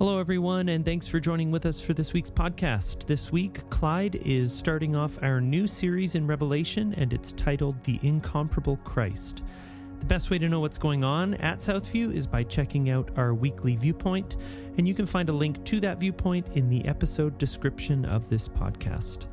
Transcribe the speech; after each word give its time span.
Hello, 0.00 0.18
everyone, 0.18 0.70
and 0.70 0.82
thanks 0.82 1.06
for 1.06 1.20
joining 1.20 1.50
with 1.50 1.66
us 1.66 1.78
for 1.78 1.92
this 1.92 2.14
week's 2.14 2.30
podcast. 2.30 3.04
This 3.04 3.30
week, 3.30 3.68
Clyde 3.68 4.14
is 4.24 4.50
starting 4.50 4.96
off 4.96 5.22
our 5.22 5.42
new 5.42 5.66
series 5.66 6.14
in 6.14 6.26
Revelation, 6.26 6.94
and 6.96 7.12
it's 7.12 7.32
titled 7.32 7.84
The 7.84 8.00
Incomparable 8.02 8.78
Christ. 8.78 9.42
The 9.98 10.06
best 10.06 10.30
way 10.30 10.38
to 10.38 10.48
know 10.48 10.60
what's 10.60 10.78
going 10.78 11.04
on 11.04 11.34
at 11.34 11.58
Southview 11.58 12.14
is 12.14 12.26
by 12.26 12.44
checking 12.44 12.88
out 12.88 13.10
our 13.18 13.34
weekly 13.34 13.76
viewpoint, 13.76 14.36
and 14.78 14.88
you 14.88 14.94
can 14.94 15.04
find 15.04 15.28
a 15.28 15.34
link 15.34 15.62
to 15.66 15.80
that 15.80 16.00
viewpoint 16.00 16.46
in 16.54 16.70
the 16.70 16.82
episode 16.86 17.36
description 17.36 18.06
of 18.06 18.26
this 18.30 18.48
podcast. 18.48 19.26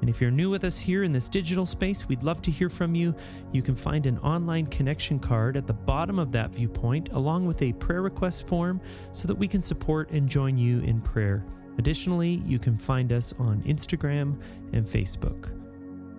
And 0.00 0.10
if 0.10 0.20
you're 0.20 0.30
new 0.30 0.50
with 0.50 0.64
us 0.64 0.78
here 0.78 1.04
in 1.04 1.12
this 1.12 1.28
digital 1.28 1.66
space, 1.66 2.06
we'd 2.06 2.22
love 2.22 2.42
to 2.42 2.50
hear 2.50 2.68
from 2.68 2.94
you. 2.94 3.14
You 3.52 3.62
can 3.62 3.74
find 3.74 4.06
an 4.06 4.18
online 4.18 4.66
connection 4.66 5.18
card 5.18 5.56
at 5.56 5.66
the 5.66 5.72
bottom 5.72 6.18
of 6.18 6.32
that 6.32 6.50
viewpoint, 6.50 7.10
along 7.12 7.46
with 7.46 7.62
a 7.62 7.72
prayer 7.74 8.02
request 8.02 8.46
form, 8.46 8.80
so 9.12 9.26
that 9.26 9.34
we 9.34 9.48
can 9.48 9.62
support 9.62 10.10
and 10.10 10.28
join 10.28 10.58
you 10.58 10.80
in 10.80 11.00
prayer. 11.00 11.44
Additionally, 11.78 12.42
you 12.46 12.58
can 12.58 12.76
find 12.76 13.12
us 13.12 13.34
on 13.38 13.62
Instagram 13.62 14.40
and 14.72 14.86
Facebook. 14.86 15.52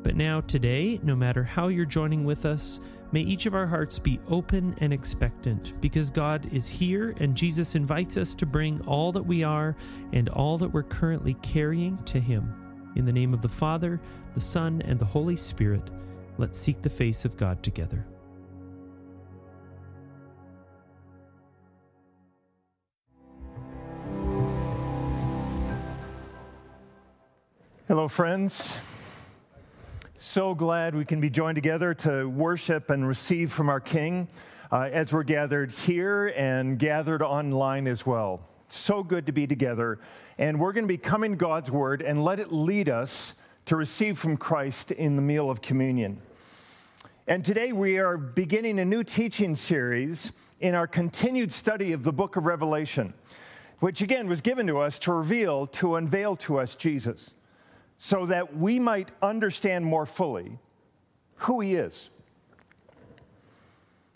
But 0.03 0.15
now, 0.15 0.41
today, 0.41 0.99
no 1.03 1.15
matter 1.15 1.43
how 1.43 1.67
you're 1.67 1.85
joining 1.85 2.23
with 2.23 2.45
us, 2.45 2.79
may 3.11 3.21
each 3.21 3.45
of 3.45 3.55
our 3.55 3.67
hearts 3.67 3.99
be 3.99 4.19
open 4.29 4.75
and 4.79 4.93
expectant 4.93 5.79
because 5.81 6.11
God 6.11 6.51
is 6.53 6.67
here 6.67 7.15
and 7.19 7.35
Jesus 7.35 7.75
invites 7.75 8.17
us 8.17 8.35
to 8.35 8.45
bring 8.45 8.81
all 8.81 9.11
that 9.11 9.25
we 9.25 9.43
are 9.43 9.75
and 10.13 10.29
all 10.29 10.57
that 10.59 10.69
we're 10.69 10.83
currently 10.83 11.33
carrying 11.35 11.97
to 12.05 12.19
Him. 12.19 12.66
In 12.97 13.05
the 13.05 13.13
name 13.13 13.31
of 13.31 13.43
the 13.43 13.47
Father, 13.47 14.01
the 14.33 14.39
Son, 14.39 14.81
and 14.83 14.99
the 14.99 15.05
Holy 15.05 15.35
Spirit, 15.35 15.83
let's 16.39 16.57
seek 16.57 16.81
the 16.81 16.89
face 16.89 17.25
of 17.25 17.37
God 17.37 17.61
together. 17.61 18.07
Hello, 27.87 28.07
friends. 28.07 28.75
So 30.15 30.55
glad 30.55 30.95
we 30.95 31.05
can 31.05 31.21
be 31.21 31.29
joined 31.29 31.57
together 31.57 31.93
to 31.93 32.27
worship 32.27 32.89
and 32.89 33.07
receive 33.07 33.51
from 33.51 33.69
our 33.69 33.79
King 33.79 34.27
uh, 34.71 34.89
as 34.91 35.13
we're 35.13 35.21
gathered 35.21 35.69
here 35.69 36.33
and 36.35 36.79
gathered 36.79 37.21
online 37.21 37.85
as 37.85 38.07
well. 38.07 38.41
So 38.69 39.03
good 39.03 39.27
to 39.27 39.31
be 39.31 39.45
together. 39.45 39.99
And 40.37 40.59
we're 40.59 40.73
going 40.73 40.83
to 40.83 40.87
be 40.87 40.97
coming 40.97 41.35
God's 41.35 41.71
Word 41.71 42.01
and 42.01 42.23
let 42.23 42.39
it 42.39 42.51
lead 42.51 42.89
us 42.89 43.33
to 43.65 43.75
receive 43.75 44.19
from 44.19 44.37
Christ 44.37 44.91
in 44.91 45.15
the 45.15 45.21
meal 45.21 45.49
of 45.49 45.61
communion. 45.61 46.21
And 47.27 47.43
today 47.43 47.73
we 47.73 47.97
are 47.97 48.17
beginning 48.17 48.79
a 48.79 48.85
new 48.85 49.03
teaching 49.03 49.55
series 49.55 50.31
in 50.59 50.75
our 50.75 50.87
continued 50.87 51.51
study 51.51 51.91
of 51.91 52.03
the 52.03 52.13
book 52.13 52.35
of 52.35 52.45
Revelation, 52.45 53.13
which 53.79 54.01
again 54.01 54.27
was 54.27 54.41
given 54.41 54.67
to 54.67 54.79
us 54.79 54.99
to 54.99 55.11
reveal, 55.11 55.67
to 55.67 55.95
unveil 55.95 56.35
to 56.37 56.59
us 56.59 56.75
Jesus 56.75 57.31
so 57.97 58.27
that 58.27 58.55
we 58.55 58.79
might 58.79 59.09
understand 59.21 59.83
more 59.83 60.05
fully 60.05 60.59
who 61.37 61.61
he 61.61 61.75
is. 61.75 62.09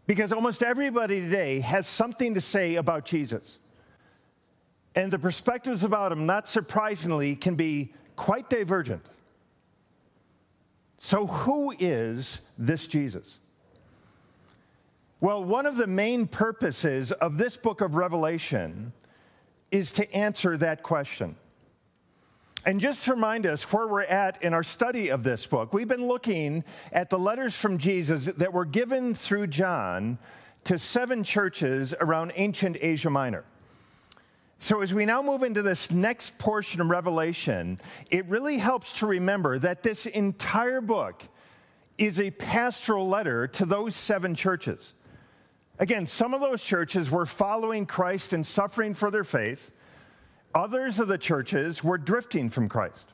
Because 0.05 0.31
almost 0.31 0.61
everybody 0.61 1.19
today 1.19 1.59
has 1.61 1.87
something 1.87 2.35
to 2.35 2.41
say 2.41 2.75
about 2.75 3.05
Jesus. 3.05 3.59
And 4.95 5.11
the 5.11 5.19
perspectives 5.19 5.83
about 5.83 6.11
him, 6.11 6.25
not 6.25 6.47
surprisingly, 6.47 7.35
can 7.35 7.55
be 7.55 7.93
quite 8.15 8.49
divergent. 8.49 9.05
So, 10.97 11.25
who 11.25 11.73
is 11.79 12.41
this 12.57 12.87
Jesus? 12.87 13.39
Well, 15.19 15.43
one 15.43 15.65
of 15.65 15.75
the 15.75 15.87
main 15.87 16.27
purposes 16.27 17.11
of 17.11 17.37
this 17.37 17.55
book 17.55 17.81
of 17.81 17.95
Revelation 17.95 18.91
is 19.71 19.91
to 19.91 20.13
answer 20.13 20.57
that 20.57 20.83
question. 20.83 21.35
And 22.65 22.79
just 22.79 23.03
to 23.05 23.13
remind 23.13 23.47
us 23.47 23.63
where 23.71 23.87
we're 23.87 24.03
at 24.03 24.43
in 24.43 24.53
our 24.53 24.61
study 24.61 25.09
of 25.09 25.23
this 25.23 25.45
book, 25.45 25.73
we've 25.73 25.87
been 25.87 26.07
looking 26.07 26.63
at 26.91 27.09
the 27.09 27.17
letters 27.17 27.55
from 27.55 27.77
Jesus 27.77 28.25
that 28.25 28.53
were 28.53 28.65
given 28.65 29.15
through 29.15 29.47
John 29.47 30.19
to 30.65 30.77
seven 30.77 31.23
churches 31.23 31.95
around 31.99 32.33
ancient 32.35 32.77
Asia 32.79 33.09
Minor. 33.09 33.43
So, 34.61 34.81
as 34.81 34.93
we 34.93 35.07
now 35.07 35.23
move 35.23 35.41
into 35.41 35.63
this 35.63 35.89
next 35.89 36.37
portion 36.37 36.81
of 36.81 36.87
Revelation, 36.91 37.79
it 38.11 38.27
really 38.27 38.59
helps 38.59 38.93
to 38.99 39.07
remember 39.07 39.57
that 39.57 39.81
this 39.81 40.05
entire 40.05 40.81
book 40.81 41.23
is 41.97 42.19
a 42.21 42.29
pastoral 42.29 43.09
letter 43.09 43.47
to 43.47 43.65
those 43.65 43.95
seven 43.95 44.35
churches. 44.35 44.93
Again, 45.79 46.05
some 46.05 46.35
of 46.35 46.41
those 46.41 46.61
churches 46.61 47.09
were 47.09 47.25
following 47.25 47.87
Christ 47.87 48.33
and 48.33 48.45
suffering 48.45 48.93
for 48.93 49.09
their 49.09 49.23
faith. 49.23 49.71
Others 50.53 50.99
of 50.99 51.07
the 51.07 51.17
churches 51.17 51.83
were 51.83 51.97
drifting 51.97 52.51
from 52.51 52.69
Christ. 52.69 53.09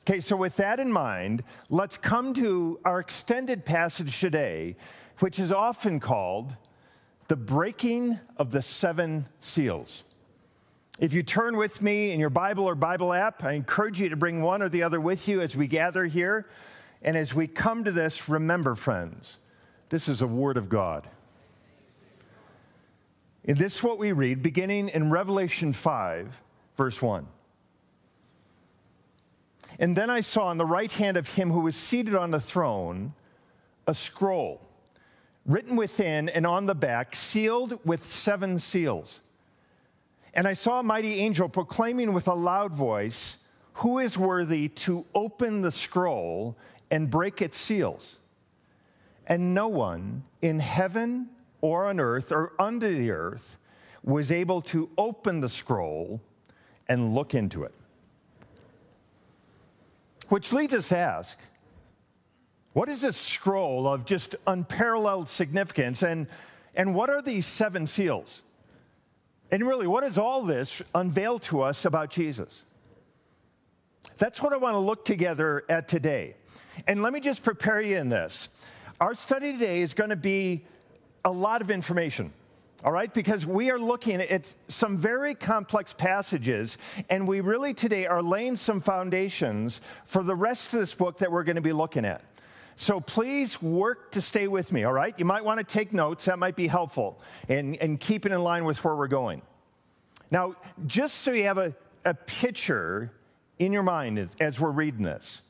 Okay, 0.00 0.18
so 0.18 0.34
with 0.34 0.56
that 0.56 0.80
in 0.80 0.90
mind, 0.90 1.44
let's 1.68 1.98
come 1.98 2.32
to 2.34 2.80
our 2.86 3.00
extended 3.00 3.66
passage 3.66 4.18
today, 4.18 4.76
which 5.18 5.38
is 5.38 5.52
often 5.52 6.00
called 6.00 6.56
the 7.28 7.36
breaking 7.36 8.18
of 8.38 8.50
the 8.50 8.62
seven 8.62 9.26
seals. 9.40 10.04
If 11.00 11.12
you 11.12 11.22
turn 11.22 11.56
with 11.56 11.82
me 11.82 12.12
in 12.12 12.20
your 12.20 12.30
Bible 12.30 12.64
or 12.64 12.74
Bible 12.74 13.12
app, 13.12 13.42
I 13.42 13.52
encourage 13.52 14.00
you 14.00 14.08
to 14.10 14.16
bring 14.16 14.42
one 14.42 14.62
or 14.62 14.68
the 14.68 14.84
other 14.84 15.00
with 15.00 15.26
you 15.26 15.40
as 15.40 15.56
we 15.56 15.66
gather 15.66 16.04
here. 16.06 16.46
And 17.02 17.16
as 17.16 17.34
we 17.34 17.46
come 17.46 17.84
to 17.84 17.92
this, 17.92 18.28
remember, 18.28 18.74
friends, 18.74 19.38
this 19.88 20.08
is 20.08 20.22
a 20.22 20.26
word 20.26 20.56
of 20.56 20.68
God. 20.68 21.08
And 23.44 23.56
this 23.56 23.76
is 23.76 23.82
what 23.82 23.98
we 23.98 24.12
read 24.12 24.42
beginning 24.42 24.88
in 24.88 25.10
Revelation 25.10 25.72
5, 25.72 26.40
verse 26.76 27.02
1. 27.02 27.26
And 29.78 29.96
then 29.96 30.08
I 30.08 30.20
saw 30.20 30.46
on 30.46 30.58
the 30.58 30.64
right 30.64 30.92
hand 30.92 31.16
of 31.16 31.28
him 31.28 31.50
who 31.50 31.60
was 31.60 31.74
seated 31.74 32.14
on 32.14 32.30
the 32.30 32.40
throne 32.40 33.14
a 33.86 33.94
scroll 33.94 34.60
written 35.44 35.76
within 35.76 36.28
and 36.28 36.46
on 36.46 36.66
the 36.66 36.74
back, 36.74 37.14
sealed 37.14 37.78
with 37.84 38.10
seven 38.12 38.58
seals. 38.58 39.20
And 40.34 40.48
I 40.48 40.52
saw 40.52 40.80
a 40.80 40.82
mighty 40.82 41.14
angel 41.20 41.48
proclaiming 41.48 42.12
with 42.12 42.26
a 42.26 42.34
loud 42.34 42.72
voice, 42.72 43.38
Who 43.74 44.00
is 44.00 44.18
worthy 44.18 44.68
to 44.68 45.06
open 45.14 45.62
the 45.62 45.70
scroll 45.70 46.56
and 46.90 47.08
break 47.08 47.40
its 47.40 47.56
seals? 47.56 48.18
And 49.26 49.54
no 49.54 49.68
one 49.68 50.24
in 50.42 50.58
heaven 50.58 51.30
or 51.60 51.86
on 51.86 51.98
earth 51.98 52.30
or 52.30 52.52
under 52.58 52.92
the 52.92 53.10
earth 53.10 53.56
was 54.02 54.30
able 54.30 54.60
to 54.60 54.90
open 54.98 55.40
the 55.40 55.48
scroll 55.48 56.20
and 56.88 57.14
look 57.14 57.34
into 57.34 57.62
it. 57.62 57.72
Which 60.28 60.52
leads 60.52 60.74
us 60.74 60.88
to 60.88 60.98
ask 60.98 61.38
what 62.74 62.88
is 62.88 63.02
this 63.02 63.16
scroll 63.16 63.86
of 63.86 64.04
just 64.04 64.34
unparalleled 64.48 65.28
significance? 65.28 66.02
And, 66.02 66.26
and 66.74 66.92
what 66.92 67.08
are 67.08 67.22
these 67.22 67.46
seven 67.46 67.86
seals? 67.86 68.42
And 69.54 69.64
really, 69.64 69.86
what 69.86 70.02
does 70.02 70.18
all 70.18 70.42
this 70.42 70.82
unveil 70.96 71.38
to 71.38 71.62
us 71.62 71.84
about 71.84 72.10
Jesus? 72.10 72.64
That's 74.18 74.42
what 74.42 74.52
I 74.52 74.56
want 74.56 74.74
to 74.74 74.80
look 74.80 75.04
together 75.04 75.64
at 75.68 75.86
today. 75.86 76.34
And 76.88 77.02
let 77.02 77.12
me 77.12 77.20
just 77.20 77.44
prepare 77.44 77.80
you 77.80 77.96
in 77.98 78.08
this. 78.08 78.48
Our 79.00 79.14
study 79.14 79.52
today 79.52 79.80
is 79.80 79.94
going 79.94 80.10
to 80.10 80.16
be 80.16 80.64
a 81.24 81.30
lot 81.30 81.62
of 81.62 81.70
information, 81.70 82.32
all 82.84 82.90
right? 82.90 83.14
Because 83.14 83.46
we 83.46 83.70
are 83.70 83.78
looking 83.78 84.20
at 84.20 84.44
some 84.66 84.98
very 84.98 85.36
complex 85.36 85.92
passages, 85.92 86.76
and 87.08 87.28
we 87.28 87.40
really 87.40 87.74
today 87.74 88.06
are 88.06 88.24
laying 88.24 88.56
some 88.56 88.80
foundations 88.80 89.80
for 90.04 90.24
the 90.24 90.34
rest 90.34 90.74
of 90.74 90.80
this 90.80 90.96
book 90.96 91.18
that 91.18 91.30
we're 91.30 91.44
going 91.44 91.54
to 91.54 91.62
be 91.62 91.72
looking 91.72 92.04
at. 92.04 92.24
So 92.76 93.00
please 93.00 93.62
work 93.62 94.12
to 94.12 94.20
stay 94.20 94.48
with 94.48 94.72
me, 94.72 94.84
all 94.84 94.92
right? 94.92 95.14
You 95.18 95.24
might 95.24 95.44
want 95.44 95.58
to 95.58 95.64
take 95.64 95.92
notes, 95.92 96.24
that 96.24 96.38
might 96.38 96.56
be 96.56 96.66
helpful, 96.66 97.20
and, 97.48 97.76
and 97.76 98.00
keep 98.00 98.26
it 98.26 98.32
in 98.32 98.42
line 98.42 98.64
with 98.64 98.82
where 98.82 98.96
we're 98.96 99.06
going. 99.06 99.42
Now, 100.30 100.56
just 100.86 101.18
so 101.18 101.32
you 101.32 101.44
have 101.44 101.58
a, 101.58 101.74
a 102.04 102.14
picture 102.14 103.12
in 103.58 103.72
your 103.72 103.84
mind 103.84 104.28
as 104.40 104.58
we're 104.58 104.70
reading 104.70 105.02
this, 105.02 105.42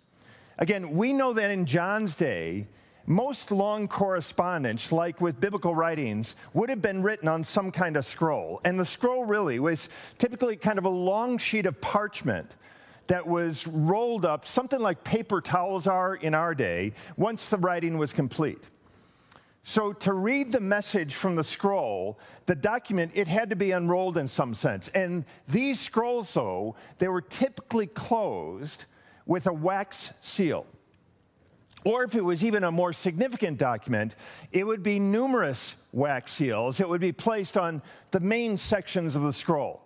again, 0.59 0.91
we 0.91 1.13
know 1.13 1.33
that 1.33 1.51
in 1.51 1.65
John's 1.65 2.15
day, 2.15 2.67
most 3.07 3.51
long 3.51 3.89
correspondence, 3.89 4.93
like 4.93 5.21
with 5.21 5.41
biblical 5.41 5.75
writings, 5.75 6.37
would 6.53 6.69
have 6.69 6.83
been 6.83 7.03
written 7.03 7.29
on 7.29 7.45
some 7.45 7.71
kind 7.71 7.97
of 7.97 8.05
scroll. 8.05 8.61
And 8.65 8.79
the 8.79 8.85
scroll 8.85 9.25
really 9.25 9.59
was 9.59 9.89
typically 10.19 10.57
kind 10.57 10.79
of 10.79 10.85
a 10.85 10.91
long 10.91 11.39
sheet 11.39 11.67
of 11.67 11.81
parchment 11.81 12.55
that 13.07 13.27
was 13.27 13.67
rolled 13.67 14.25
up, 14.25 14.47
something 14.47 14.81
like 14.81 15.05
paper 15.05 15.41
towels 15.41 15.87
are 15.87 16.15
in 16.15 16.35
our 16.35 16.55
day, 16.55 16.93
once 17.17 17.49
the 17.49 17.59
writing 17.59 17.99
was 17.99 18.13
complete. 18.13 18.63
So, 19.67 19.95
to 19.95 20.13
read 20.13 20.53
the 20.53 20.61
message 20.61 21.15
from 21.15 21.37
the 21.37 21.43
scroll, 21.43 22.19
the 22.45 22.55
document, 22.55 23.13
it 23.15 23.27
had 23.29 23.49
to 23.49 23.57
be 23.57 23.71
unrolled 23.71 24.19
in 24.19 24.29
some 24.29 24.53
sense. 24.53 24.89
And 24.89 25.25
these 25.49 25.81
scrolls, 25.81 26.35
though, 26.35 26.77
they 26.99 27.09
were 27.09 27.23
typically 27.23 27.87
closed 27.87 28.85
with 29.25 29.47
a 29.47 29.53
wax 29.53 30.13
seal. 30.21 30.67
Or 31.85 32.05
if 32.05 32.15
it 32.15 32.25
was 32.25 32.45
even 32.45 32.65
a 32.65 32.71
more 32.71 32.93
significant 32.93 33.59
document, 33.59 34.17
it 34.53 34.67
would 34.67 34.83
be 34.83 34.99
numerous 34.99 35.77
wax 35.93 36.33
seals. 36.33 36.81
It 36.81 36.89
would 36.89 37.01
be 37.01 37.13
placed 37.13 37.57
on 37.57 37.83
the 38.11 38.21
main 38.21 38.57
sections 38.57 39.17
of 39.17 39.23
the 39.23 39.33
scroll. 39.33 39.84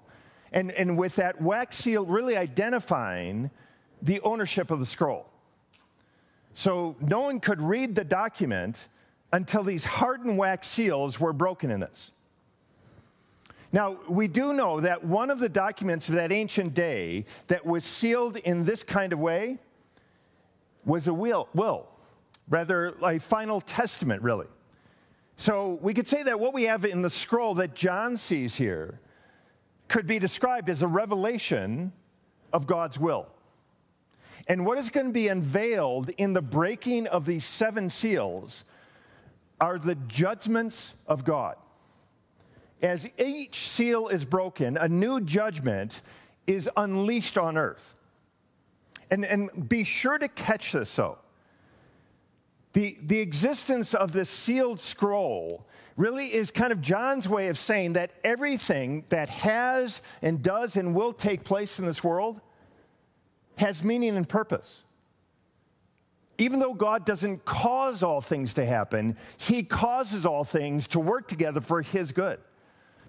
And, 0.52 0.72
and 0.72 0.98
with 0.98 1.16
that 1.16 1.40
wax 1.40 1.76
seal 1.76 2.06
really 2.06 2.36
identifying 2.36 3.50
the 4.02 4.20
ownership 4.20 4.70
of 4.70 4.78
the 4.78 4.86
scroll. 4.86 5.26
So 6.54 6.96
no 7.00 7.20
one 7.20 7.40
could 7.40 7.60
read 7.60 7.94
the 7.94 8.04
document 8.04 8.88
until 9.32 9.62
these 9.62 9.84
hardened 9.84 10.38
wax 10.38 10.66
seals 10.66 11.20
were 11.20 11.32
broken 11.32 11.70
in 11.70 11.80
this. 11.80 12.12
Now, 13.70 13.98
we 14.08 14.28
do 14.28 14.54
know 14.54 14.80
that 14.80 15.04
one 15.04 15.30
of 15.30 15.40
the 15.40 15.48
documents 15.48 16.08
of 16.08 16.14
that 16.14 16.32
ancient 16.32 16.72
day 16.72 17.26
that 17.48 17.66
was 17.66 17.84
sealed 17.84 18.38
in 18.38 18.64
this 18.64 18.82
kind 18.82 19.12
of 19.12 19.18
way 19.18 19.58
was 20.86 21.06
a 21.06 21.12
will, 21.12 21.48
will 21.52 21.86
rather, 22.48 22.94
a 23.02 23.18
final 23.18 23.60
testament, 23.60 24.22
really. 24.22 24.46
So 25.36 25.78
we 25.82 25.94
could 25.94 26.08
say 26.08 26.22
that 26.22 26.40
what 26.40 26.54
we 26.54 26.64
have 26.64 26.84
in 26.84 27.02
the 27.02 27.10
scroll 27.10 27.54
that 27.56 27.74
John 27.74 28.16
sees 28.16 28.54
here 28.54 29.00
could 29.88 30.06
be 30.06 30.18
described 30.18 30.68
as 30.68 30.82
a 30.82 30.88
revelation 30.88 31.92
of 32.52 32.66
God's 32.66 32.98
will. 32.98 33.26
And 34.46 34.64
what 34.64 34.78
is 34.78 34.88
going 34.90 35.06
to 35.06 35.12
be 35.12 35.28
unveiled 35.28 36.10
in 36.10 36.32
the 36.32 36.42
breaking 36.42 37.06
of 37.06 37.26
these 37.26 37.44
seven 37.44 37.90
seals 37.90 38.64
are 39.60 39.78
the 39.78 39.94
judgments 39.94 40.94
of 41.06 41.24
God. 41.24 41.56
As 42.80 43.08
each 43.18 43.68
seal 43.68 44.08
is 44.08 44.24
broken, 44.24 44.76
a 44.76 44.88
new 44.88 45.20
judgment 45.20 46.00
is 46.46 46.70
unleashed 46.76 47.36
on 47.36 47.58
earth. 47.58 47.94
And, 49.10 49.24
and 49.24 49.68
be 49.68 49.84
sure 49.84 50.16
to 50.18 50.28
catch 50.28 50.72
this, 50.72 50.94
though. 50.94 51.18
The, 52.72 52.98
the 53.02 53.18
existence 53.20 53.94
of 53.94 54.12
this 54.12 54.28
sealed 54.28 54.80
scroll 54.80 55.66
really 55.96 56.32
is 56.32 56.50
kind 56.50 56.72
of 56.72 56.80
John's 56.80 57.28
way 57.28 57.48
of 57.48 57.58
saying 57.58 57.94
that 57.94 58.12
everything 58.22 59.04
that 59.08 59.28
has 59.28 60.00
and 60.22 60.42
does 60.42 60.76
and 60.76 60.94
will 60.94 61.12
take 61.12 61.44
place 61.44 61.78
in 61.78 61.86
this 61.86 62.04
world 62.04 62.40
has 63.56 63.82
meaning 63.82 64.16
and 64.16 64.28
purpose. 64.28 64.84
Even 66.38 66.60
though 66.60 66.74
God 66.74 67.04
doesn't 67.04 67.44
cause 67.44 68.04
all 68.04 68.20
things 68.20 68.54
to 68.54 68.64
happen, 68.64 69.16
He 69.38 69.64
causes 69.64 70.24
all 70.24 70.44
things 70.44 70.86
to 70.88 71.00
work 71.00 71.26
together 71.26 71.60
for 71.60 71.82
His 71.82 72.12
good. 72.12 72.38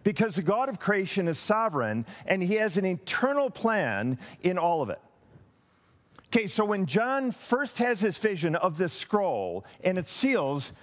Because 0.04 0.36
the 0.36 0.42
God 0.42 0.70
of 0.70 0.80
creation 0.80 1.28
is 1.28 1.38
sovereign 1.38 2.08
and 2.26 2.42
He 2.42 2.56
has 2.56 2.78
an 2.78 2.86
eternal 2.86 3.52
plan 3.52 4.18
in 4.42 4.58
all 4.58 4.82
of 4.82 4.90
it. 4.90 5.00
Okay, 6.32 6.46
so 6.46 6.64
when 6.64 6.86
John 6.86 7.32
first 7.32 7.80
has 7.80 8.00
his 8.00 8.18
vision 8.20 8.56
of 8.56 8.78
this 8.78 8.94
scroll 8.94 9.66
and 9.84 9.98
its 9.98 10.12
seals, 10.12 10.74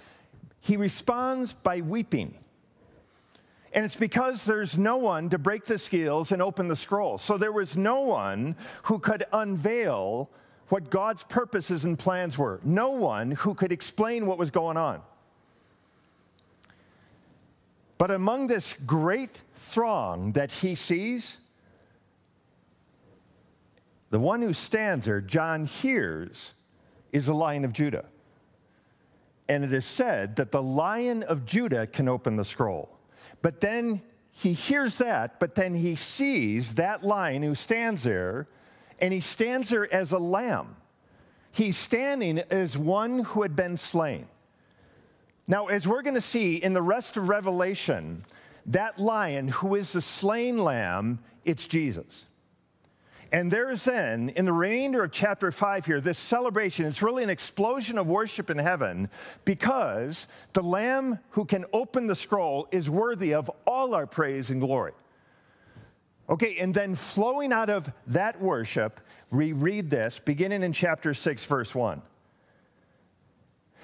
he 0.59 0.75
responds 0.75 1.53
by 1.53 1.79
weeping. 1.79 2.35
And 3.71 3.85
it's 3.85 3.95
because 3.95 4.43
there's 4.43 4.77
no 4.77 4.97
one 4.97 5.29
to 5.29 5.37
break 5.37 5.63
the 5.63 5.77
seals 5.77 6.33
and 6.33 6.41
open 6.41 6.67
the 6.67 6.75
scroll. 6.75 7.17
So 7.17 7.37
there 7.37 7.53
was 7.53 7.77
no 7.77 8.01
one 8.01 8.57
who 8.83 8.99
could 8.99 9.23
unveil 9.31 10.29
what 10.67 10.89
God's 10.89 11.23
purposes 11.23 11.85
and 11.85 11.97
plans 11.97 12.37
were, 12.37 12.59
no 12.63 12.89
one 12.89 13.31
who 13.31 13.53
could 13.53 13.71
explain 13.71 14.25
what 14.25 14.37
was 14.37 14.51
going 14.51 14.75
on. 14.75 15.01
But 17.97 18.11
among 18.11 18.47
this 18.47 18.75
great 18.85 19.37
throng 19.55 20.33
that 20.33 20.51
he 20.51 20.75
sees, 20.75 21.39
the 24.09 24.19
one 24.19 24.41
who 24.41 24.53
stands 24.53 25.05
there, 25.05 25.21
John 25.21 25.65
hears, 25.65 26.53
is 27.11 27.25
the 27.25 27.33
Lion 27.33 27.65
of 27.65 27.73
Judah. 27.73 28.05
And 29.49 29.63
it 29.63 29.73
is 29.73 29.85
said 29.85 30.35
that 30.37 30.51
the 30.51 30.61
Lion 30.63 31.23
of 31.23 31.45
Judah 31.45 31.87
can 31.87 32.07
open 32.09 32.35
the 32.35 32.43
scroll. 32.43 32.97
But 33.41 33.61
then 33.61 34.01
he 34.31 34.53
hears 34.53 34.97
that, 34.97 35.39
but 35.39 35.55
then 35.55 35.73
he 35.73 35.95
sees 35.95 36.75
that 36.75 37.03
lion 37.03 37.41
who 37.41 37.55
stands 37.55 38.03
there, 38.03 38.47
and 38.99 39.11
he 39.11 39.19
stands 39.19 39.69
there 39.69 39.91
as 39.91 40.11
a 40.11 40.19
lamb. 40.19 40.75
He's 41.51 41.75
standing 41.75 42.39
as 42.51 42.77
one 42.77 43.19
who 43.19 43.41
had 43.41 43.55
been 43.55 43.77
slain. 43.77 44.27
Now, 45.47 45.67
as 45.67 45.87
we're 45.87 46.03
going 46.03 46.13
to 46.13 46.21
see 46.21 46.57
in 46.57 46.73
the 46.73 46.81
rest 46.81 47.17
of 47.17 47.29
Revelation, 47.29 48.25
that 48.67 48.99
lion 48.99 49.47
who 49.47 49.73
is 49.75 49.93
the 49.93 50.01
slain 50.01 50.59
lamb, 50.59 51.19
it's 51.45 51.65
Jesus. 51.65 52.25
And 53.31 53.51
there's 53.51 53.83
then, 53.83 54.29
in 54.29 54.45
the 54.45 54.53
remainder 54.53 55.03
of 55.03 55.11
chapter 55.11 55.51
5 55.51 55.85
here, 55.85 55.99
this 55.99 56.17
celebration. 56.17 56.85
It's 56.85 57.01
really 57.01 57.23
an 57.23 57.29
explosion 57.29 57.97
of 57.97 58.07
worship 58.07 58.49
in 58.49 58.57
heaven 58.57 59.09
because 59.43 60.27
the 60.53 60.63
Lamb 60.63 61.19
who 61.31 61.43
can 61.43 61.65
open 61.73 62.07
the 62.07 62.15
scroll 62.15 62.67
is 62.71 62.89
worthy 62.89 63.33
of 63.33 63.51
all 63.65 63.93
our 63.93 64.07
praise 64.07 64.49
and 64.49 64.61
glory. 64.61 64.93
Okay, 66.29 66.57
and 66.57 66.73
then 66.73 66.95
flowing 66.95 67.51
out 67.51 67.69
of 67.69 67.91
that 68.07 68.41
worship, 68.41 68.99
we 69.29 69.51
read 69.51 69.89
this 69.89 70.19
beginning 70.19 70.63
in 70.63 70.73
chapter 70.73 71.13
6, 71.13 71.43
verse 71.45 71.75
1. 71.75 72.01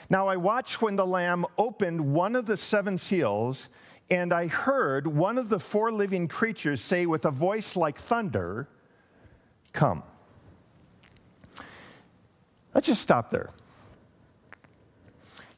Now 0.09 0.27
I 0.27 0.37
watched 0.37 0.81
when 0.81 0.95
the 0.95 1.05
Lamb 1.05 1.45
opened 1.57 2.13
one 2.13 2.35
of 2.35 2.45
the 2.45 2.57
seven 2.57 2.97
seals, 2.97 3.69
and 4.09 4.33
I 4.33 4.47
heard 4.47 5.07
one 5.07 5.37
of 5.37 5.49
the 5.49 5.59
four 5.59 5.91
living 5.91 6.27
creatures 6.27 6.81
say 6.81 7.05
with 7.05 7.25
a 7.25 7.31
voice 7.31 7.75
like 7.75 7.97
thunder, 7.97 8.67
come. 9.73 10.03
Let's 12.73 12.87
just 12.87 13.01
stop 13.01 13.29
there. 13.29 13.49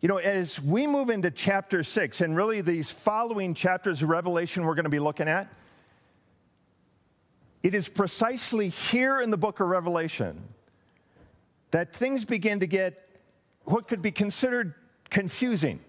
You 0.01 0.09
know, 0.09 0.17
as 0.17 0.61
we 0.61 0.85
move 0.85 1.09
into 1.09 1.31
chapter 1.31 1.81
six, 1.83 2.21
and 2.21 2.35
really 2.35 2.61
these 2.61 2.89
following 2.89 3.53
chapters 3.53 4.01
of 4.01 4.09
Revelation 4.09 4.65
we're 4.65 4.75
going 4.75 4.83
to 4.83 4.89
be 4.89 4.99
looking 4.99 5.27
at, 5.27 5.47
it 7.63 7.73
is 7.73 7.87
precisely 7.87 8.69
here 8.69 9.21
in 9.21 9.31
the 9.31 9.37
book 9.37 9.59
of 9.59 9.67
Revelation 9.67 10.43
that 11.71 11.95
things 11.95 12.23
begin 12.23 12.59
to 12.59 12.67
get 12.67 13.09
what 13.63 13.87
could 13.87 14.01
be 14.01 14.11
considered 14.11 14.75
confusing. 15.09 15.79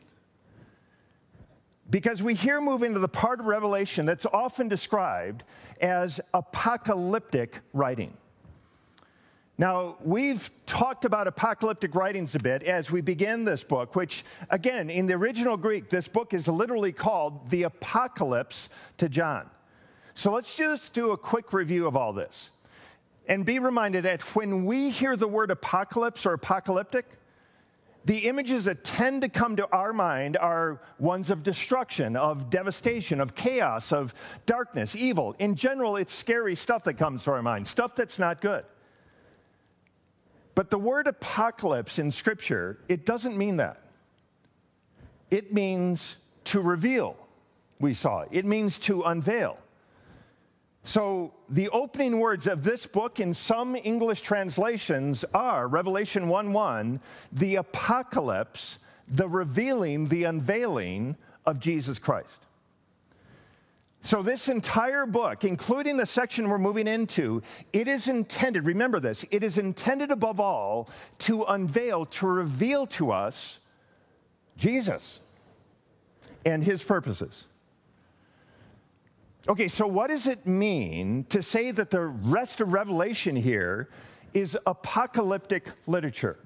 Because 1.90 2.22
we 2.22 2.34
here 2.34 2.60
move 2.60 2.82
into 2.82 2.98
the 2.98 3.08
part 3.08 3.40
of 3.40 3.46
Revelation 3.46 4.06
that's 4.06 4.26
often 4.26 4.68
described 4.68 5.44
as 5.80 6.20
apocalyptic 6.34 7.60
writing. 7.72 8.16
Now, 9.58 9.96
we've 10.04 10.50
talked 10.66 11.06
about 11.06 11.26
apocalyptic 11.26 11.94
writings 11.94 12.34
a 12.34 12.38
bit 12.38 12.62
as 12.62 12.90
we 12.90 13.00
begin 13.00 13.44
this 13.44 13.64
book, 13.64 13.96
which, 13.96 14.22
again, 14.50 14.90
in 14.90 15.06
the 15.06 15.14
original 15.14 15.56
Greek, 15.56 15.88
this 15.88 16.08
book 16.08 16.34
is 16.34 16.46
literally 16.46 16.92
called 16.92 17.48
the 17.48 17.62
Apocalypse 17.62 18.68
to 18.98 19.08
John. 19.08 19.48
So 20.12 20.32
let's 20.32 20.54
just 20.54 20.92
do 20.92 21.12
a 21.12 21.16
quick 21.16 21.54
review 21.54 21.86
of 21.86 21.96
all 21.96 22.12
this. 22.12 22.50
And 23.28 23.46
be 23.46 23.58
reminded 23.58 24.04
that 24.04 24.20
when 24.36 24.66
we 24.66 24.90
hear 24.90 25.16
the 25.16 25.26
word 25.26 25.50
apocalypse 25.50 26.26
or 26.26 26.34
apocalyptic, 26.34 27.06
the 28.06 28.28
images 28.28 28.66
that 28.66 28.84
tend 28.84 29.22
to 29.22 29.28
come 29.28 29.56
to 29.56 29.68
our 29.72 29.92
mind 29.92 30.36
are 30.36 30.80
ones 31.00 31.28
of 31.28 31.42
destruction, 31.42 32.14
of 32.14 32.50
devastation, 32.50 33.20
of 33.20 33.34
chaos, 33.34 33.92
of 33.92 34.14
darkness, 34.46 34.94
evil. 34.94 35.34
In 35.40 35.56
general, 35.56 35.96
it's 35.96 36.14
scary 36.14 36.54
stuff 36.54 36.84
that 36.84 36.94
comes 36.94 37.24
to 37.24 37.32
our 37.32 37.42
mind, 37.42 37.66
stuff 37.66 37.96
that's 37.96 38.20
not 38.20 38.40
good. 38.40 38.64
But 40.54 40.70
the 40.70 40.78
word 40.78 41.08
apocalypse 41.08 41.98
in 41.98 42.12
Scripture, 42.12 42.78
it 42.88 43.04
doesn't 43.06 43.36
mean 43.36 43.56
that. 43.56 43.82
It 45.32 45.52
means 45.52 46.16
to 46.44 46.60
reveal, 46.60 47.16
we 47.80 47.92
saw. 47.92 48.24
It 48.30 48.44
means 48.44 48.78
to 48.78 49.02
unveil. 49.02 49.58
So, 50.86 51.34
the 51.48 51.68
opening 51.70 52.20
words 52.20 52.46
of 52.46 52.62
this 52.62 52.86
book 52.86 53.18
in 53.18 53.34
some 53.34 53.74
English 53.74 54.20
translations 54.20 55.24
are 55.34 55.66
Revelation 55.66 56.28
1 56.28 56.52
1, 56.52 57.00
the 57.32 57.56
apocalypse, 57.56 58.78
the 59.08 59.28
revealing, 59.28 60.06
the 60.06 60.22
unveiling 60.22 61.16
of 61.44 61.58
Jesus 61.58 61.98
Christ. 61.98 62.40
So, 64.00 64.22
this 64.22 64.48
entire 64.48 65.06
book, 65.06 65.42
including 65.42 65.96
the 65.96 66.06
section 66.06 66.48
we're 66.48 66.56
moving 66.56 66.86
into, 66.86 67.42
it 67.72 67.88
is 67.88 68.06
intended, 68.06 68.64
remember 68.64 69.00
this, 69.00 69.26
it 69.32 69.42
is 69.42 69.58
intended 69.58 70.12
above 70.12 70.38
all 70.38 70.88
to 71.18 71.42
unveil, 71.42 72.06
to 72.06 72.28
reveal 72.28 72.86
to 72.86 73.10
us 73.10 73.58
Jesus 74.56 75.18
and 76.44 76.62
his 76.62 76.84
purposes. 76.84 77.48
Okay, 79.48 79.68
so 79.68 79.86
what 79.86 80.08
does 80.08 80.26
it 80.26 80.44
mean 80.44 81.22
to 81.28 81.40
say 81.40 81.70
that 81.70 81.90
the 81.90 82.00
rest 82.00 82.60
of 82.60 82.72
Revelation 82.72 83.36
here 83.36 83.88
is 84.34 84.58
apocalyptic 84.66 85.70
literature? 85.86 86.36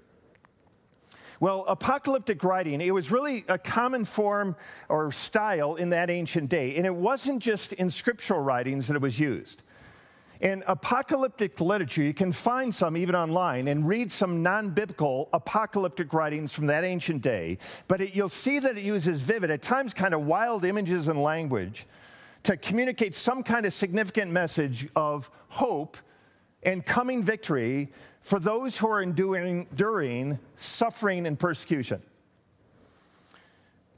Well, 1.41 1.65
apocalyptic 1.67 2.45
writing, 2.45 2.83
it 2.83 2.91
was 2.91 3.11
really 3.11 3.47
a 3.49 3.57
common 3.57 4.05
form 4.05 4.55
or 4.91 5.11
style 5.13 5.77
in 5.77 5.89
that 5.91 6.11
ancient 6.11 6.51
day. 6.51 6.77
And 6.77 6.85
it 6.85 6.95
wasn't 6.95 7.43
just 7.43 7.73
in 7.73 7.89
scriptural 7.89 8.41
writings 8.41 8.89
that 8.89 8.97
it 8.97 9.01
was 9.01 9.19
used. 9.19 9.63
In 10.43 10.63
apocalyptic 10.67 11.59
literature, 11.59 12.03
you 12.03 12.13
can 12.13 12.33
find 12.33 12.75
some 12.75 12.99
even 12.99 13.15
online 13.15 13.69
and 13.69 13.89
read 13.89 14.13
some 14.13 14.43
non 14.43 14.71
biblical 14.71 15.31
apocalyptic 15.33 16.13
writings 16.13 16.53
from 16.53 16.67
that 16.67 16.85
ancient 16.85 17.23
day. 17.23 17.57
But 17.89 18.03
it, 18.03 18.15
you'll 18.15 18.29
see 18.29 18.59
that 18.59 18.77
it 18.77 18.85
uses 18.85 19.23
vivid, 19.23 19.51
at 19.51 19.63
times 19.63 19.95
kind 19.95 20.13
of 20.13 20.27
wild 20.27 20.67
images 20.67 21.09
and 21.09 21.23
language 21.23 21.87
to 22.43 22.57
communicate 22.57 23.15
some 23.15 23.43
kind 23.43 23.67
of 23.67 23.73
significant 23.73 24.31
message 24.31 24.89
of 24.97 25.31
hope 25.49 25.97
and 26.63 26.85
coming 26.85 27.23
victory 27.23 27.91
for 28.23 28.39
those 28.39 28.77
who 28.77 28.89
are 28.89 29.03
enduring, 29.03 29.67
enduring 29.71 30.39
suffering 30.57 31.27
and 31.27 31.39
persecution. 31.39 32.03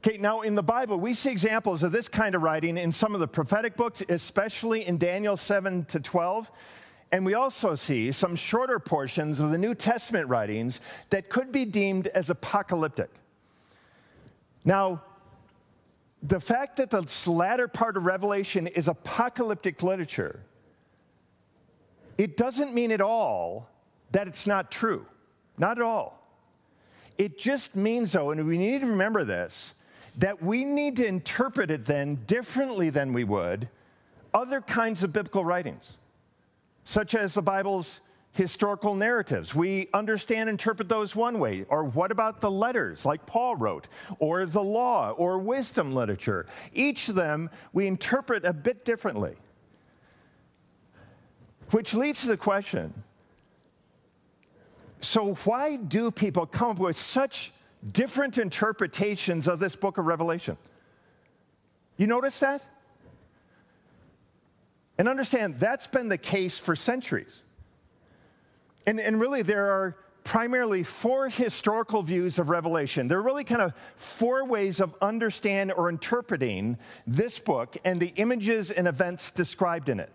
Okay, 0.05 0.17
now 0.17 0.41
in 0.41 0.55
the 0.55 0.63
Bible, 0.63 0.99
we 0.99 1.13
see 1.13 1.31
examples 1.31 1.81
of 1.81 1.93
this 1.93 2.09
kind 2.09 2.35
of 2.35 2.41
writing 2.41 2.77
in 2.77 2.91
some 2.91 3.13
of 3.13 3.21
the 3.21 3.27
prophetic 3.27 3.77
books, 3.77 4.03
especially 4.09 4.85
in 4.85 4.97
Daniel 4.97 5.37
7 5.37 5.85
to 5.85 5.99
12. 5.99 6.51
And 7.13 7.25
we 7.25 7.35
also 7.35 7.75
see 7.75 8.11
some 8.11 8.35
shorter 8.35 8.79
portions 8.79 9.39
of 9.39 9.51
the 9.51 9.57
New 9.57 9.75
Testament 9.75 10.27
writings 10.27 10.81
that 11.09 11.29
could 11.29 11.51
be 11.51 11.63
deemed 11.63 12.07
as 12.07 12.29
apocalyptic. 12.29 13.09
Now, 14.65 15.03
the 16.23 16.39
fact 16.39 16.77
that 16.77 16.89
the 16.89 17.05
latter 17.29 17.67
part 17.67 17.97
of 17.97 18.05
Revelation 18.05 18.67
is 18.67 18.87
apocalyptic 18.87 19.83
literature, 19.83 20.39
it 22.17 22.37
doesn't 22.37 22.73
mean 22.73 22.91
at 22.91 23.01
all 23.01 23.69
that 24.11 24.27
it's 24.27 24.47
not 24.47 24.71
true. 24.71 25.05
Not 25.57 25.77
at 25.77 25.83
all. 25.83 26.19
It 27.17 27.37
just 27.37 27.75
means, 27.75 28.13
though, 28.13 28.31
and 28.31 28.47
we 28.47 28.57
need 28.57 28.81
to 28.81 28.87
remember 28.87 29.23
this, 29.23 29.75
that 30.17 30.41
we 30.41 30.63
need 30.63 30.95
to 30.97 31.05
interpret 31.05 31.69
it 31.69 31.85
then 31.85 32.15
differently 32.25 32.89
than 32.89 33.13
we 33.13 33.23
would 33.23 33.67
other 34.33 34.61
kinds 34.61 35.03
of 35.03 35.13
biblical 35.13 35.45
writings, 35.45 35.97
such 36.85 37.13
as 37.13 37.33
the 37.35 37.41
Bible's 37.41 38.01
historical 38.33 38.95
narratives. 38.95 39.55
We 39.55 39.87
understand, 39.93 40.49
interpret 40.49 40.89
those 40.89 41.15
one 41.15 41.39
way. 41.39 41.65
Or 41.69 41.85
what 41.85 42.11
about 42.11 42.41
the 42.41 42.51
letters, 42.51 43.05
like 43.05 43.25
Paul 43.25 43.55
wrote, 43.55 43.87
or 44.19 44.45
the 44.45 44.63
law, 44.63 45.11
or 45.11 45.37
wisdom 45.37 45.95
literature? 45.95 46.45
Each 46.73 47.09
of 47.09 47.15
them 47.15 47.49
we 47.71 47.87
interpret 47.87 48.45
a 48.45 48.53
bit 48.53 48.85
differently. 48.85 49.35
Which 51.71 51.93
leads 51.93 52.21
to 52.21 52.27
the 52.27 52.37
question 52.37 52.93
so, 55.01 55.33
why 55.43 55.75
do 55.75 56.11
people 56.11 56.45
come 56.45 56.71
up 56.71 56.79
with 56.79 56.95
such 56.95 57.51
different 57.91 58.37
interpretations 58.37 59.47
of 59.47 59.59
this 59.59 59.75
book 59.75 59.97
of 59.97 60.05
Revelation. 60.05 60.57
You 61.97 62.07
notice 62.07 62.39
that? 62.39 62.61
And 64.97 65.09
understand 65.09 65.59
that's 65.59 65.87
been 65.87 66.07
the 66.07 66.17
case 66.17 66.57
for 66.59 66.75
centuries. 66.75 67.42
And, 68.85 68.99
and 68.99 69.19
really, 69.19 69.41
there 69.41 69.67
are 69.71 69.95
primarily 70.23 70.83
four 70.83 71.29
historical 71.29 72.01
views 72.01 72.39
of 72.39 72.49
Revelation. 72.49 73.07
There 73.07 73.17
are 73.19 73.23
really 73.23 73.43
kind 73.43 73.61
of 73.61 73.73
four 73.95 74.45
ways 74.45 74.79
of 74.79 74.95
understanding 75.01 75.75
or 75.75 75.89
interpreting 75.89 76.77
this 77.05 77.39
book 77.39 77.77
and 77.83 77.99
the 77.99 78.13
images 78.15 78.71
and 78.71 78.87
events 78.87 79.31
described 79.31 79.89
in 79.89 79.99
it. 79.99 80.11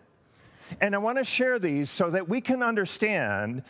And 0.80 0.94
I 0.94 0.98
want 0.98 1.18
to 1.18 1.24
share 1.24 1.58
these 1.58 1.90
so 1.90 2.10
that 2.10 2.28
we 2.28 2.40
can 2.40 2.62
understand 2.62 3.62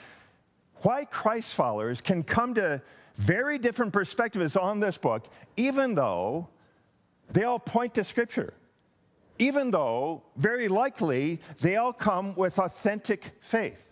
why 0.83 1.05
Christ 1.05 1.55
followers 1.55 2.00
can 2.00 2.23
come 2.23 2.55
to 2.55 2.83
very 3.17 3.59
different 3.59 3.93
perspectives 3.93 4.57
on 4.57 4.81
this 4.81 4.97
book, 4.97 5.28
even 5.57 5.95
though 5.95 6.49
they 7.31 7.45
all 7.45 7.59
point 7.59 7.95
to 7.95 8.05
Scripture. 8.05 8.55
Even 9.40 9.71
though, 9.71 10.23
very 10.37 10.67
likely, 10.67 11.40
they 11.61 11.76
all 11.76 11.93
come 11.93 12.35
with 12.35 12.59
authentic 12.59 13.33
faith. 13.40 13.88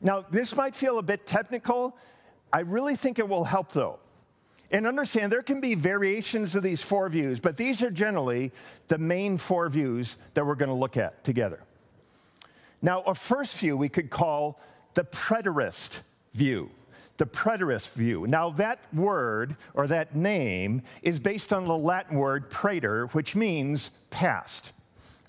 Now, 0.00 0.24
this 0.30 0.54
might 0.54 0.76
feel 0.76 0.98
a 0.98 1.02
bit 1.02 1.26
technical. 1.26 1.96
I 2.52 2.60
really 2.60 2.96
think 2.96 3.18
it 3.18 3.28
will 3.28 3.44
help, 3.44 3.72
though. 3.72 3.98
And 4.70 4.86
understand 4.86 5.32
there 5.32 5.42
can 5.42 5.60
be 5.60 5.74
variations 5.74 6.54
of 6.54 6.62
these 6.62 6.80
four 6.80 7.08
views, 7.08 7.40
but 7.40 7.56
these 7.56 7.82
are 7.82 7.90
generally 7.90 8.52
the 8.88 8.98
main 8.98 9.38
four 9.38 9.68
views 9.68 10.16
that 10.34 10.44
we're 10.44 10.54
going 10.54 10.68
to 10.68 10.74
look 10.74 10.96
at 10.96 11.24
together. 11.24 11.60
Now, 12.82 13.02
a 13.02 13.14
first 13.14 13.56
view 13.56 13.76
we 13.76 13.88
could 13.88 14.10
call 14.10 14.60
the 14.94 15.04
preterist 15.04 16.00
view 16.34 16.70
the 17.18 17.26
preterist 17.26 17.90
view. 17.90 18.26
Now, 18.26 18.50
that 18.50 18.78
word 18.94 19.56
or 19.74 19.86
that 19.88 20.14
name 20.14 20.82
is 21.02 21.18
based 21.18 21.52
on 21.52 21.66
the 21.66 21.76
Latin 21.76 22.16
word 22.16 22.48
praeter, 22.50 23.12
which 23.12 23.36
means 23.36 23.90
past. 24.10 24.72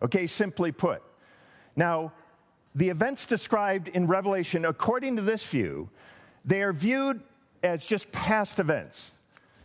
Okay, 0.02 0.28
simply 0.28 0.72
put. 0.72 1.02
Now, 1.76 2.14
the 2.76 2.90
events 2.90 3.26
described 3.26 3.88
in 3.90 4.08
Revelation, 4.08 4.66
according 4.66 5.16
to 5.16 5.22
this 5.22 5.44
view, 5.44 5.90
they 6.46 6.62
are 6.62 6.74
viewed 6.74 7.22
as 7.64 7.86
just 7.86 8.12
past 8.12 8.60
events 8.60 9.14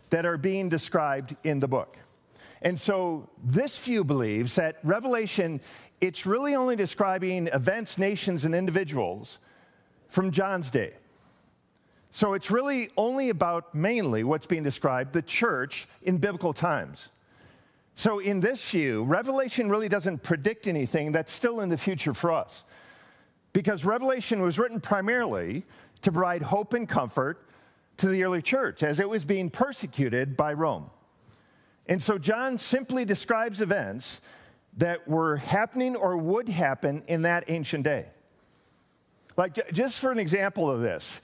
that 0.09 0.25
are 0.25 0.37
being 0.37 0.69
described 0.69 1.35
in 1.43 1.59
the 1.59 1.67
book. 1.67 1.97
And 2.61 2.79
so 2.79 3.29
this 3.43 3.77
view 3.77 4.03
believes 4.03 4.55
that 4.55 4.79
Revelation, 4.83 5.61
it's 6.01 6.25
really 6.25 6.55
only 6.55 6.75
describing 6.75 7.47
events, 7.47 7.97
nations, 7.97 8.45
and 8.45 8.55
individuals 8.55 9.39
from 10.09 10.31
John's 10.31 10.71
day. 10.71 10.93
So 12.09 12.33
it's 12.33 12.49
really 12.49 12.89
only 12.97 13.29
about 13.29 13.75
mainly 13.75 14.23
what's 14.23 14.45
being 14.45 14.63
described 14.63 15.13
the 15.13 15.21
church 15.21 15.87
in 16.03 16.17
biblical 16.17 16.53
times. 16.53 17.11
So, 17.97 18.19
in 18.19 18.41
this 18.41 18.69
view, 18.69 19.03
Revelation 19.03 19.69
really 19.69 19.87
doesn't 19.87 20.21
predict 20.21 20.67
anything 20.67 21.13
that's 21.13 21.31
still 21.31 21.61
in 21.61 21.69
the 21.69 21.77
future 21.77 22.13
for 22.13 22.31
us. 22.31 22.65
Because 23.55 23.85
Revelation 23.85 24.41
was 24.41 24.59
written 24.59 24.81
primarily 24.81 25.63
to 26.01 26.11
provide 26.11 26.41
hope 26.41 26.73
and 26.73 26.89
comfort 26.89 27.47
to 27.95 28.09
the 28.09 28.25
early 28.25 28.41
church 28.41 28.83
as 28.83 28.99
it 28.99 29.07
was 29.07 29.23
being 29.23 29.49
persecuted 29.49 30.35
by 30.35 30.51
Rome. 30.51 30.89
And 31.87 32.03
so, 32.03 32.17
John 32.17 32.57
simply 32.57 33.05
describes 33.05 33.61
events 33.61 34.19
that 34.75 35.07
were 35.07 35.37
happening 35.37 35.95
or 35.95 36.17
would 36.17 36.49
happen 36.49 37.03
in 37.07 37.21
that 37.21 37.45
ancient 37.47 37.85
day. 37.85 38.07
Like, 39.37 39.71
just 39.71 40.01
for 40.01 40.11
an 40.11 40.19
example 40.19 40.69
of 40.69 40.81
this, 40.81 41.21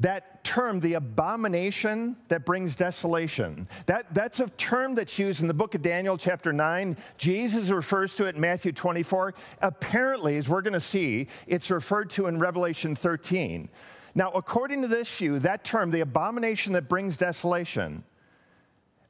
that 0.00 0.42
term, 0.42 0.80
the 0.80 0.94
abomination 0.94 2.16
that 2.28 2.44
brings 2.44 2.74
desolation, 2.74 3.68
that, 3.86 4.12
that's 4.14 4.40
a 4.40 4.48
term 4.50 4.94
that's 4.94 5.18
used 5.18 5.40
in 5.40 5.48
the 5.48 5.54
book 5.54 5.74
of 5.74 5.82
Daniel, 5.82 6.16
chapter 6.16 6.52
9. 6.52 6.96
Jesus 7.18 7.70
refers 7.70 8.14
to 8.14 8.24
it 8.26 8.34
in 8.34 8.40
Matthew 8.40 8.72
24. 8.72 9.34
Apparently, 9.60 10.36
as 10.36 10.48
we're 10.48 10.62
going 10.62 10.72
to 10.72 10.80
see, 10.80 11.28
it's 11.46 11.70
referred 11.70 12.10
to 12.10 12.26
in 12.26 12.38
Revelation 12.38 12.96
13. 12.96 13.68
Now, 14.14 14.30
according 14.32 14.82
to 14.82 14.88
this 14.88 15.10
view, 15.16 15.38
that 15.40 15.64
term, 15.64 15.90
the 15.90 16.00
abomination 16.00 16.72
that 16.74 16.88
brings 16.88 17.16
desolation, 17.16 18.04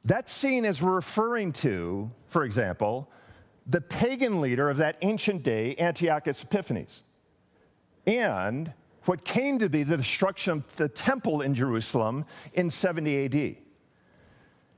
that's 0.05 0.33
seen 0.33 0.65
as 0.65 0.81
referring 0.81 1.53
to, 1.53 2.09
for 2.27 2.43
example, 2.43 3.09
the 3.65 3.81
pagan 3.81 4.41
leader 4.41 4.69
of 4.69 4.77
that 4.77 4.97
ancient 5.01 5.43
day, 5.43 5.75
Antiochus 5.79 6.43
Epiphanes. 6.43 7.03
And 8.05 8.73
what 9.05 9.25
came 9.25 9.59
to 9.59 9.69
be 9.69 9.83
the 9.83 9.97
destruction 9.97 10.53
of 10.53 10.75
the 10.75 10.87
temple 10.87 11.41
in 11.41 11.53
Jerusalem 11.53 12.25
in 12.53 12.69
70 12.69 13.25
AD. 13.25 13.55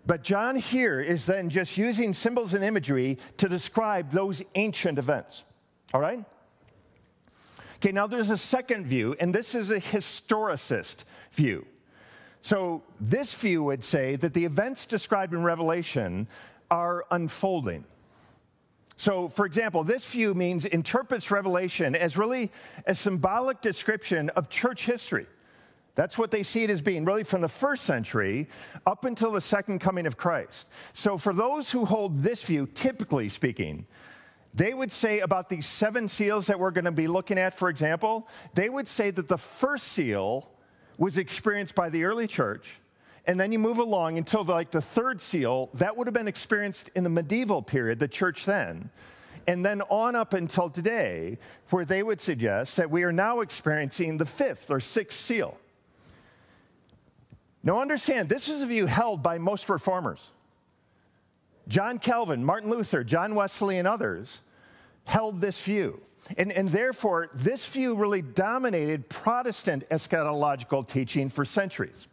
But 0.05 0.23
John 0.23 0.55
here 0.55 1.01
is 1.01 1.25
then 1.25 1.49
just 1.49 1.77
using 1.77 2.13
symbols 2.13 2.53
and 2.53 2.63
imagery 2.63 3.17
to 3.37 3.49
describe 3.49 4.11
those 4.11 4.43
ancient 4.55 4.99
events. 4.99 5.43
All 5.93 6.01
right? 6.01 6.23
Okay, 7.77 7.91
now 7.91 8.07
there's 8.07 8.29
a 8.29 8.37
second 8.37 8.85
view, 8.85 9.15
and 9.19 9.33
this 9.33 9.55
is 9.55 9.71
a 9.71 9.79
historicist 9.79 11.03
view. 11.31 11.65
So, 12.41 12.83
this 12.99 13.33
view 13.33 13.63
would 13.63 13.83
say 13.83 14.15
that 14.17 14.33
the 14.33 14.45
events 14.45 14.85
described 14.85 15.33
in 15.33 15.43
Revelation 15.43 16.27
are 16.69 17.05
unfolding. 17.09 17.85
So, 18.97 19.27
for 19.27 19.45
example, 19.45 19.83
this 19.83 20.05
view 20.05 20.33
means 20.33 20.65
interprets 20.65 21.29
Revelation 21.29 21.95
as 21.95 22.17
really 22.17 22.51
a 22.85 22.95
symbolic 22.95 23.61
description 23.61 24.29
of 24.31 24.49
church 24.49 24.85
history. 24.85 25.27
That's 25.95 26.17
what 26.17 26.31
they 26.31 26.43
see 26.43 26.63
it 26.63 26.69
as 26.69 26.81
being, 26.81 27.05
really 27.05 27.23
from 27.23 27.41
the 27.41 27.49
first 27.49 27.83
century 27.83 28.47
up 28.85 29.05
until 29.05 29.31
the 29.31 29.41
second 29.41 29.79
coming 29.79 30.05
of 30.05 30.17
Christ. 30.17 30.67
So, 30.93 31.17
for 31.17 31.33
those 31.33 31.71
who 31.71 31.85
hold 31.85 32.21
this 32.21 32.41
view, 32.43 32.67
typically 32.67 33.29
speaking, 33.29 33.85
they 34.53 34.73
would 34.73 34.91
say 34.91 35.19
about 35.19 35.49
these 35.49 35.65
seven 35.65 36.07
seals 36.07 36.47
that 36.47 36.57
we're 36.57 36.71
going 36.71 36.85
to 36.85 36.91
be 36.91 37.07
looking 37.07 37.37
at, 37.37 37.57
for 37.57 37.69
example, 37.69 38.27
they 38.53 38.69
would 38.69 38.87
say 38.87 39.11
that 39.11 39.27
the 39.27 39.37
first 39.37 39.89
seal 39.89 40.49
was 40.97 41.17
experienced 41.17 41.75
by 41.75 41.89
the 41.89 42.05
early 42.05 42.27
church 42.27 42.79
and 43.27 43.39
then 43.39 43.51
you 43.51 43.59
move 43.59 43.79
along 43.79 44.17
until 44.17 44.43
like 44.43 44.71
the 44.71 44.81
third 44.81 45.21
seal, 45.21 45.69
that 45.75 45.95
would 45.97 46.07
have 46.07 46.13
been 46.13 46.27
experienced 46.27 46.89
in 46.95 47.03
the 47.03 47.09
medieval 47.09 47.61
period, 47.61 47.99
the 47.99 48.07
church 48.07 48.45
then. 48.45 48.89
And 49.47 49.65
then 49.65 49.81
on 49.83 50.15
up 50.15 50.33
until 50.33 50.69
today, 50.69 51.37
where 51.69 51.85
they 51.85 52.03
would 52.03 52.21
suggest 52.21 52.77
that 52.77 52.89
we 52.89 53.03
are 53.03 53.11
now 53.11 53.41
experiencing 53.41 54.17
the 54.17 54.25
fifth 54.25 54.71
or 54.71 54.79
sixth 54.79 55.19
seal. 55.19 55.57
Now, 57.63 57.79
understand, 57.79 58.29
this 58.29 58.47
is 58.47 58.61
a 58.61 58.67
view 58.67 58.85
held 58.85 59.23
by 59.23 59.39
most 59.39 59.69
reformers. 59.69 60.29
John 61.67 61.97
Calvin, 61.97 62.45
Martin 62.45 62.69
Luther, 62.69 63.03
John 63.03 63.33
Wesley, 63.33 63.79
and 63.79 63.87
others 63.87 64.41
held 65.05 65.41
this 65.41 65.59
view. 65.59 65.99
And, 66.37 66.51
and 66.51 66.69
therefore, 66.69 67.29
this 67.33 67.65
view 67.65 67.95
really 67.95 68.21
dominated 68.21 69.09
Protestant 69.09 69.87
eschatological 69.89 70.87
teaching 70.87 71.29
for 71.29 71.43
centuries. 71.43 72.07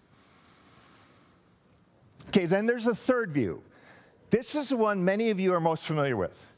Okay, 2.29 2.47
then 2.47 2.67
there's 2.67 2.87
a 2.87 2.95
third 2.95 3.33
view. 3.33 3.63
This 4.31 4.55
is 4.55 4.71
the 4.71 4.77
one 4.77 5.05
many 5.05 5.31
of 5.31 5.39
you 5.39 5.53
are 5.53 5.61
most 5.61 5.85
familiar 5.85 6.17
with. 6.17 6.55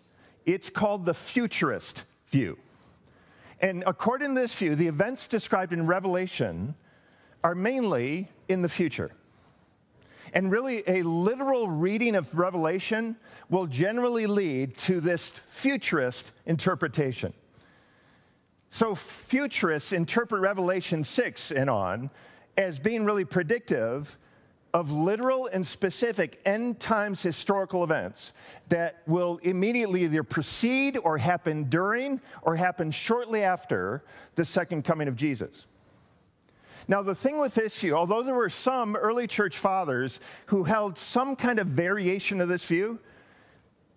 It's 0.47 0.71
called 0.71 1.05
the 1.05 1.15
futurist 1.15 2.05
view. 2.29 2.59
And 3.61 3.83
according 3.87 4.35
to 4.35 4.41
this 4.41 4.55
view, 4.55 4.75
the 4.77 4.87
events 4.87 5.27
described 5.27 5.73
in 5.73 5.87
Revelation 5.87 6.75
are 7.43 7.55
mainly 7.55 8.29
in 8.49 8.63
the 8.63 8.69
future. 8.69 9.11
And 10.33 10.51
really, 10.51 10.83
a 10.87 11.03
literal 11.03 11.69
reading 11.69 12.17
of 12.17 12.37
Revelation 12.37 13.17
will 13.51 13.67
generally 13.67 14.27
lead 14.27 14.77
to 14.79 15.01
this 15.01 15.31
futurist 15.49 16.33
interpretation. 16.45 17.33
So, 18.71 18.97
futurists 18.97 19.93
interpret 19.93 20.41
Revelation 20.41 21.05
6 21.05 21.53
and 21.53 21.71
on 21.71 22.11
as 22.57 22.79
being 22.79 23.05
really 23.05 23.25
predictive 23.25 24.19
of 24.75 24.91
literal 24.91 25.47
and 25.47 25.65
specific 25.65 26.41
end 26.45 26.81
times 26.81 27.23
historical 27.23 27.85
events 27.85 28.33
that 28.69 29.01
will 29.07 29.39
immediately 29.45 30.03
either 30.03 30.25
precede 30.25 30.99
or 30.99 31.17
happen 31.17 31.65
during 31.71 32.21
or 32.43 32.57
happen 32.57 32.91
shortly 32.91 33.45
after 33.45 34.03
the 34.35 34.45
second 34.45 34.85
coming 34.85 35.07
of 35.07 35.15
Jesus. 35.15 35.65
Now, 36.89 37.03
the 37.03 37.15
thing 37.15 37.41
with 37.41 37.55
this 37.55 37.79
view, 37.79 37.95
although 37.95 38.23
there 38.23 38.35
were 38.35 38.51
some 38.51 38.97
early 38.97 39.29
church 39.29 39.57
fathers 39.57 40.19
who 40.47 40.65
held 40.65 40.99
some 40.99 41.37
kind 41.37 41.61
of 41.61 41.69
variation 41.69 42.41
of 42.41 42.49
this 42.49 42.65
view, 42.65 42.99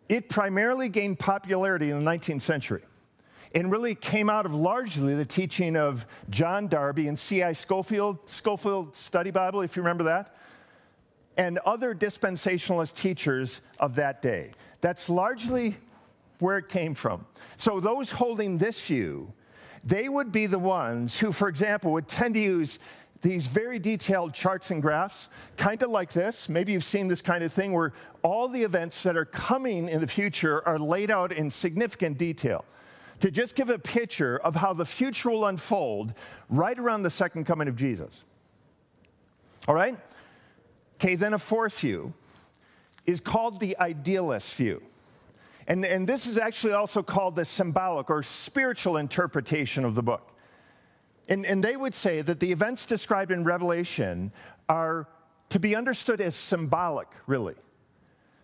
it 0.08 0.30
primarily 0.30 0.90
gained 0.90 1.18
popularity 1.18 1.90
in 1.90 2.06
the 2.06 2.10
19th 2.10 2.44
century 2.44 2.84
and 3.56 3.72
really 3.72 3.96
came 3.96 4.30
out 4.30 4.46
of 4.46 4.54
largely 4.54 5.16
the 5.16 5.26
teaching 5.26 5.76
of 5.76 6.06
John 6.30 6.68
Darby 6.68 7.08
and 7.08 7.18
C.I. 7.18 7.54
Scofield, 7.54 8.30
Scofield 8.30 8.96
Study 8.96 9.32
Bible, 9.32 9.62
if 9.62 9.76
you 9.76 9.82
remember 9.82 10.04
that, 10.06 10.37
and 11.38 11.60
other 11.60 11.94
dispensationalist 11.96 12.96
teachers 12.96 13.62
of 13.80 13.96
that 13.96 14.22
day. 14.22 14.52
That's 14.82 15.10
largely 15.10 15.78
where 16.40 16.58
it 16.58 16.70
came 16.70 16.94
from. 16.94 17.26
So, 17.56 17.80
those 17.80 18.12
holding 18.12 18.58
this 18.58 18.80
view 18.82 19.34
they 19.84 20.10
would 20.10 20.34
be 20.34 20.48
the 20.48 20.60
ones 20.60 21.18
who, 21.18 21.32
for 21.32 21.48
example, 21.48 21.94
would 21.94 22.10
tend 22.10 22.34
to 22.34 22.42
use 22.42 22.80
these 23.22 23.48
very 23.48 23.80
detailed 23.80 24.34
charts 24.34 24.70
and 24.70 24.82
graphs, 24.82 25.30
kind 25.56 25.82
of 25.82 25.90
like 25.90 26.12
this. 26.12 26.50
Maybe 26.50 26.74
you've 26.74 26.84
seen 26.84 27.08
this 27.08 27.22
kind 27.22 27.44
of 27.44 27.54
thing 27.54 27.72
where 27.72 27.94
all 28.22 28.50
the 28.50 28.62
events 28.62 29.02
that 29.04 29.16
are 29.16 29.26
coming 29.26 29.88
in 29.88 30.02
the 30.02 30.08
future 30.08 30.68
are 30.68 30.78
laid 30.78 31.10
out 31.10 31.32
in 31.32 31.50
significant 31.50 32.18
detail 32.18 32.66
to 33.22 33.32
just 33.32 33.56
give 33.56 33.70
a 33.70 33.80
picture 33.80 34.38
of 34.40 34.56
how 34.56 34.74
the 34.74 34.86
future 34.86 35.30
will 35.30 35.46
unfold 35.46 36.14
right 36.50 36.78
around 36.78 37.04
the 37.04 37.10
second 37.10 37.46
coming 37.46 37.68
of 37.68 37.76
Jesus. 37.76 38.24
All 39.68 39.74
right? 39.74 39.98
Okay, 41.00 41.16
then 41.16 41.34
a 41.34 41.40
fourth 41.40 41.80
view 41.80 42.14
is 43.06 43.22
called 43.22 43.60
the 43.60 43.78
idealist 43.80 44.54
view. 44.56 44.82
And, 45.68 45.86
and 45.86 46.08
this 46.08 46.26
is 46.26 46.38
actually 46.38 46.74
also 46.74 47.04
called 47.04 47.36
the 47.36 47.46
symbolic 47.46 48.10
or 48.10 48.24
spiritual 48.24 48.98
interpretation 48.98 49.86
of 49.86 49.96
the 49.96 50.02
book. 50.02 50.34
And, 51.30 51.46
and 51.46 51.64
they 51.64 51.76
would 51.76 51.94
say 51.94 52.22
that 52.22 52.40
the 52.40 52.52
events 52.52 52.86
described 52.86 53.32
in 53.32 53.44
Revelation 53.44 54.32
are 54.70 55.08
to 55.50 55.60
be 55.60 55.76
understood 55.76 56.22
as 56.22 56.36
symbolic, 56.36 57.08
really. 57.28 57.56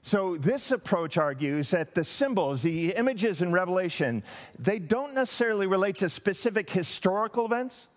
So, 0.01 0.35
this 0.35 0.71
approach 0.71 1.17
argues 1.17 1.71
that 1.71 1.95
the 1.95 2.03
symbols, 2.03 2.61
the 2.61 2.91
images 2.91 3.41
in 3.41 3.53
Revelation, 3.53 4.21
they 4.59 4.77
don't 4.77 5.13
necessarily 5.13 5.65
relate 5.65 5.97
to 5.99 6.09
specific 6.09 6.69
historical 6.69 7.45
events, 7.45 7.87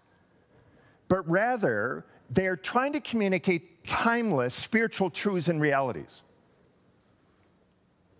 but 1.08 1.28
rather 1.28 2.06
they're 2.30 2.56
trying 2.56 2.92
to 2.92 3.00
communicate 3.00 3.75
timeless 3.86 4.54
spiritual 4.54 5.10
truths 5.10 5.48
and 5.48 5.60
realities. 5.60 6.22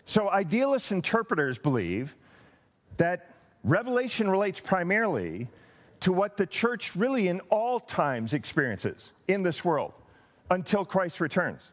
So, 0.05 0.31
idealist 0.31 0.93
interpreters 0.93 1.59
believe 1.59 2.15
that 2.97 3.35
Revelation 3.65 4.31
relates 4.31 4.61
primarily 4.61 5.49
to 6.01 6.13
what 6.13 6.37
the 6.37 6.47
church 6.47 6.95
really 6.95 7.29
in 7.29 7.41
all 7.51 7.81
times 7.81 8.33
experiences 8.33 9.13
in 9.27 9.43
this 9.43 9.65
world 9.65 9.93
until 10.51 10.85
Christ 10.85 11.21
returns, 11.21 11.73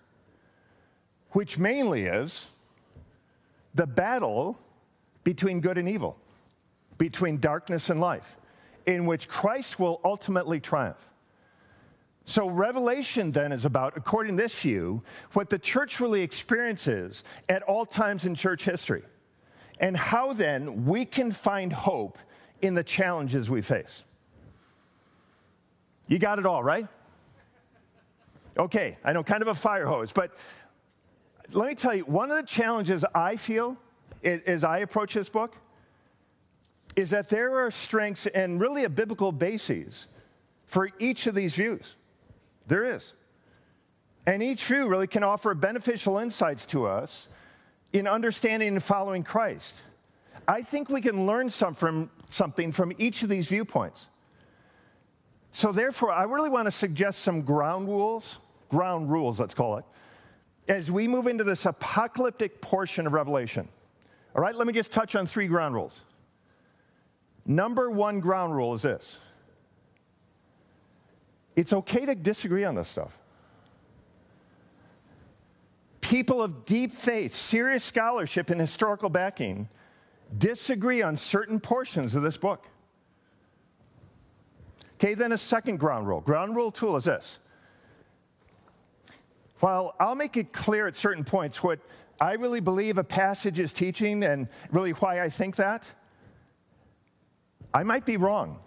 which 1.32 1.60
mainly 1.60 2.06
is 2.06 2.50
the 3.76 3.86
battle 3.86 4.58
between 5.24 5.62
good 5.62 5.78
and 5.78 5.88
evil, 5.88 6.18
between 6.98 7.38
darkness 7.38 7.90
and 7.90 8.02
life, 8.02 8.38
in 8.88 9.06
which 9.06 9.28
Christ 9.28 9.80
will 9.80 10.02
ultimately 10.04 10.60
triumph. 10.60 10.98
So, 12.26 12.50
Revelation 12.50 13.32
then 13.32 13.52
is 13.52 13.66
about, 13.66 13.98
according 13.98 14.38
to 14.38 14.44
this 14.44 14.56
view, 14.56 15.04
what 15.34 15.50
the 15.50 15.60
church 15.60 16.00
really 16.00 16.22
experiences 16.22 17.24
at 17.50 17.64
all 17.64 17.86
times 17.86 18.26
in 18.26 18.34
church 18.34 18.64
history, 18.64 19.04
and 19.80 19.98
how 19.98 20.32
then 20.32 20.86
we 20.86 21.04
can 21.04 21.32
find 21.34 21.74
hope 21.74 22.18
in 22.62 22.76
the 22.76 22.84
challenges 22.84 23.50
we 23.50 23.62
face. 23.62 24.04
You 26.08 26.18
got 26.18 26.40
it 26.40 26.46
all, 26.46 26.64
right? 26.64 26.88
Okay, 28.58 28.98
I 29.04 29.12
know, 29.12 29.24
kind 29.24 29.42
of 29.42 29.50
a 29.50 29.56
fire 29.56 29.86
hose, 29.86 30.14
but 30.14 30.32
let 31.52 31.68
me 31.68 31.76
tell 31.76 31.94
you, 31.94 32.04
one 32.06 32.32
of 32.32 32.38
the 32.38 32.44
challenges 32.44 33.04
I 33.14 33.36
feel 33.36 33.78
as 34.24 34.64
I 34.64 34.80
approach 34.80 35.14
this 35.14 35.28
book 35.28 35.58
is 36.96 37.10
that 37.10 37.28
there 37.28 37.60
are 37.60 37.72
strengths 37.72 38.28
and 38.28 38.62
really 38.62 38.86
a 38.86 38.90
biblical 38.90 39.32
basis 39.32 40.08
for 40.68 40.90
each 41.00 41.28
of 41.28 41.36
these 41.36 41.56
views. 41.56 41.96
There 42.68 42.84
is. 42.84 43.14
And 44.26 44.42
each 44.42 44.64
view 44.66 44.88
really 44.88 45.08
can 45.08 45.24
offer 45.24 45.54
beneficial 45.54 46.18
insights 46.18 46.66
to 46.68 46.88
us 46.88 47.28
in 47.92 48.08
understanding 48.08 48.70
and 48.70 48.84
following 48.84 49.24
Christ. 49.24 49.82
I 50.48 50.62
think 50.62 50.90
we 50.90 51.02
can 51.02 51.26
learn 51.26 51.50
some 51.50 51.76
from, 51.76 52.10
something 52.30 52.72
from 52.72 52.94
each 52.98 53.24
of 53.24 53.30
these 53.30 53.48
viewpoints. 53.48 54.10
So, 55.52 55.72
therefore, 55.72 56.12
I 56.12 56.24
really 56.24 56.50
want 56.50 56.66
to 56.66 56.72
suggest 56.72 57.20
some 57.20 57.42
ground 57.44 57.88
rules, 57.88 58.40
ground 58.70 59.12
rules, 59.12 59.40
let's 59.40 59.54
call 59.54 59.78
it, 59.78 59.86
as 60.68 60.90
we 60.90 61.08
move 61.08 61.28
into 61.28 61.44
this 61.44 61.66
apocalyptic 61.66 62.60
portion 62.60 63.06
of 63.06 63.14
Revelation. 63.14 63.68
All 64.36 64.42
right, 64.42 64.56
let 64.56 64.66
me 64.66 64.74
just 64.74 64.92
touch 64.92 65.16
on 65.16 65.28
three 65.28 65.48
ground 65.48 65.76
rules. 65.76 66.04
Number 67.46 67.92
one 67.92 68.20
ground 68.20 68.56
rule 68.56 68.74
is 68.74 68.82
this 68.82 69.20
it's 71.56 71.74
okay 71.74 72.06
to 72.06 72.16
disagree 72.16 72.64
on 72.64 72.76
this 72.76 72.88
stuff. 72.88 73.18
People 76.02 76.42
of 76.42 76.66
deep 76.66 76.92
faith, 76.92 77.34
serious 77.34 77.84
scholarship, 77.84 78.50
and 78.50 78.60
historical 78.60 79.10
backing 79.10 79.70
disagree 80.38 81.02
on 81.02 81.16
certain 81.16 81.60
portions 81.60 82.16
of 82.16 82.24
this 82.24 82.38
book. 82.38 82.68
Okay, 84.96 85.14
then 85.14 85.32
a 85.32 85.38
second 85.38 85.78
ground 85.78 86.08
rule. 86.08 86.22
Ground 86.22 86.56
rule 86.56 86.72
tool 86.72 86.96
is 86.96 87.06
this. 87.06 87.40
While 89.60 89.96
I'll 90.00 90.16
make 90.16 90.38
it 90.38 90.52
clear 90.52 90.88
at 90.88 90.96
certain 90.96 91.24
points 91.24 91.64
what 91.64 91.80
I 92.20 92.34
really 92.34 92.60
believe 92.60 92.98
a 92.98 93.04
passage 93.04 93.60
is 93.60 93.74
teaching 93.74 94.24
and 94.24 94.48
really 94.72 94.92
why 94.92 95.22
I 95.22 95.30
think 95.30 95.56
that, 95.58 95.86
I 97.74 97.84
might 97.84 98.06
be 98.06 98.18
wrong. 98.18 98.60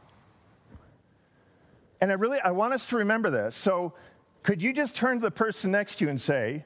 And 2.00 2.10
I 2.10 2.14
really 2.14 2.40
I 2.40 2.50
want 2.50 2.74
us 2.74 2.86
to 2.86 2.96
remember 2.96 3.30
this. 3.30 3.54
So 3.54 3.94
could 4.42 4.62
you 4.62 4.72
just 4.72 4.94
turn 4.94 5.16
to 5.16 5.22
the 5.22 5.30
person 5.30 5.70
next 5.70 5.96
to 5.96 6.04
you 6.04 6.10
and 6.10 6.20
say, 6.20 6.64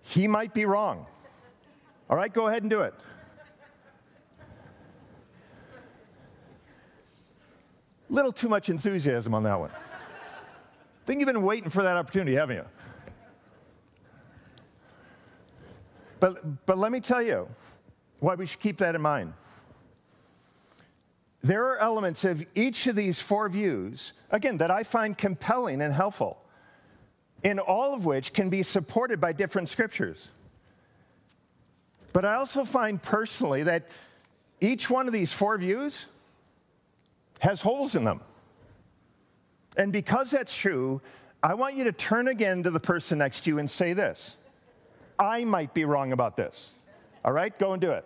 he 0.00 0.26
might 0.26 0.54
be 0.54 0.64
wrong? 0.64 1.06
All 2.08 2.16
right, 2.16 2.32
go 2.32 2.48
ahead 2.48 2.62
and 2.62 2.70
do 2.70 2.80
it. 2.82 2.94
Little 8.08 8.32
too 8.32 8.48
much 8.48 8.68
enthusiasm 8.68 9.32
on 9.32 9.42
that 9.44 9.58
one. 9.58 9.70
I 9.70 11.06
think 11.06 11.18
you've 11.18 11.26
been 11.26 11.42
waiting 11.42 11.70
for 11.70 11.82
that 11.82 11.96
opportunity, 11.96 12.36
haven't 12.36 12.56
you? 12.56 12.64
But, 16.20 16.66
but 16.66 16.78
let 16.78 16.92
me 16.92 17.00
tell 17.00 17.22
you 17.22 17.48
why 18.20 18.36
we 18.36 18.46
should 18.46 18.60
keep 18.60 18.78
that 18.78 18.94
in 18.94 19.00
mind. 19.00 19.32
There 21.42 21.66
are 21.66 21.78
elements 21.78 22.24
of 22.24 22.44
each 22.54 22.86
of 22.86 22.94
these 22.94 23.18
four 23.18 23.48
views, 23.48 24.12
again, 24.30 24.58
that 24.58 24.70
I 24.70 24.84
find 24.84 25.18
compelling 25.18 25.82
and 25.82 25.92
helpful, 25.92 26.40
in 27.42 27.58
all 27.58 27.94
of 27.94 28.04
which 28.04 28.32
can 28.32 28.48
be 28.48 28.62
supported 28.62 29.20
by 29.20 29.32
different 29.32 29.68
scriptures. 29.68 30.30
But 32.12 32.24
I 32.24 32.34
also 32.34 32.64
find 32.64 33.02
personally 33.02 33.64
that 33.64 33.90
each 34.60 34.88
one 34.88 35.08
of 35.08 35.12
these 35.12 35.32
four 35.32 35.58
views 35.58 36.06
has 37.40 37.60
holes 37.60 37.96
in 37.96 38.04
them. 38.04 38.20
And 39.76 39.92
because 39.92 40.30
that's 40.30 40.56
true, 40.56 41.00
I 41.42 41.54
want 41.54 41.74
you 41.74 41.84
to 41.84 41.92
turn 41.92 42.28
again 42.28 42.62
to 42.62 42.70
the 42.70 42.78
person 42.78 43.18
next 43.18 43.42
to 43.44 43.50
you 43.50 43.58
and 43.58 43.68
say 43.68 43.94
this 43.94 44.36
I 45.18 45.44
might 45.44 45.74
be 45.74 45.84
wrong 45.84 46.12
about 46.12 46.36
this. 46.36 46.72
All 47.24 47.32
right, 47.32 47.56
go 47.58 47.72
and 47.72 47.80
do 47.80 47.90
it. 47.90 48.04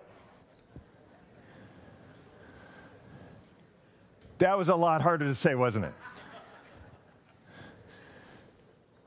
That 4.38 4.58
was 4.58 4.68
a 4.68 4.74
lot 4.74 5.00
harder 5.02 5.24
to 5.24 5.34
say, 5.34 5.54
wasn't 5.54 5.86
it? 5.86 5.94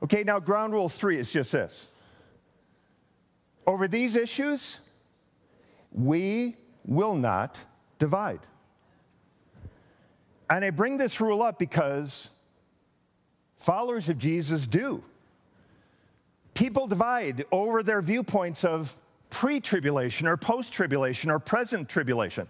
Okay, 0.02 0.24
now 0.24 0.40
ground 0.40 0.72
rule 0.72 0.88
three 0.88 1.18
is 1.18 1.30
just 1.30 1.52
this. 1.52 1.88
Over 3.66 3.86
these 3.86 4.16
issues, 4.16 4.80
we 5.92 6.56
will 6.84 7.14
not 7.14 7.58
divide. 7.98 8.40
And 10.48 10.64
I 10.64 10.70
bring 10.70 10.96
this 10.96 11.20
rule 11.20 11.42
up 11.42 11.58
because 11.58 12.30
followers 13.56 14.08
of 14.08 14.18
Jesus 14.18 14.66
do. 14.66 15.04
People 16.54 16.86
divide 16.86 17.44
over 17.52 17.82
their 17.82 18.02
viewpoints 18.02 18.64
of 18.64 18.96
pre 19.28 19.60
tribulation 19.60 20.26
or 20.26 20.36
post 20.36 20.72
tribulation 20.72 21.30
or 21.30 21.38
present 21.38 21.88
tribulation. 21.88 22.48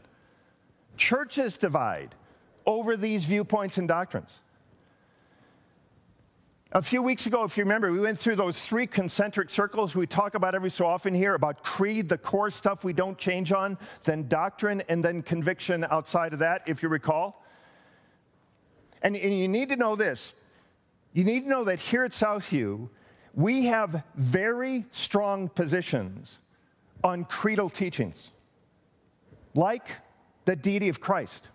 Churches 0.97 1.57
divide 1.57 2.15
over 2.67 2.97
these 2.97 3.25
viewpoints 3.25 3.79
and 3.79 3.89
doctrines. 3.89 4.41
A 6.73 6.81
few 6.81 7.03
weeks 7.03 7.27
ago, 7.27 7.43
if 7.43 7.57
you 7.59 7.65
remember, 7.65 7.91
we 7.91 7.99
went 7.99 8.17
through 8.17 8.37
those 8.37 8.61
three 8.61 8.87
concentric 8.87 9.51
circles 9.51 9.97
we 9.97 10.07
talk 10.07 10.35
about 10.37 10.55
every 10.55 10.71
so 10.71 10.87
often 10.87 11.13
here 11.13 11.35
about 11.35 11.65
creed, 11.65 12.09
the 12.09 12.17
core 12.19 12.51
stuff 12.51 12.85
we 12.85 12.93
don't 12.93 13.19
change 13.19 13.51
on, 13.51 13.77
then 14.05 14.29
doctrine, 14.29 14.81
and 14.89 15.05
then 15.05 15.21
conviction 15.21 15.85
outside 15.91 16.33
of 16.33 16.39
that, 16.39 16.63
if 16.69 16.81
you 16.81 16.89
recall. 16.89 17.45
And, 19.03 19.17
and 19.17 19.37
you 19.37 19.49
need 19.49 19.71
to 19.71 19.77
know 19.77 19.97
this 19.97 20.35
you 21.13 21.25
need 21.25 21.43
to 21.43 21.49
know 21.49 21.65
that 21.65 21.81
here 21.81 22.05
at 22.05 22.13
Southview, 22.13 22.89
we 23.35 23.67
have 23.67 24.05
very 24.15 24.85
strong 24.91 25.49
positions 25.49 26.39
on 27.03 27.25
creedal 27.25 27.69
teachings, 27.69 28.31
like 29.55 29.89
the 30.45 30.55
deity 30.55 30.89
of 30.89 31.01
Christ, 31.01 31.49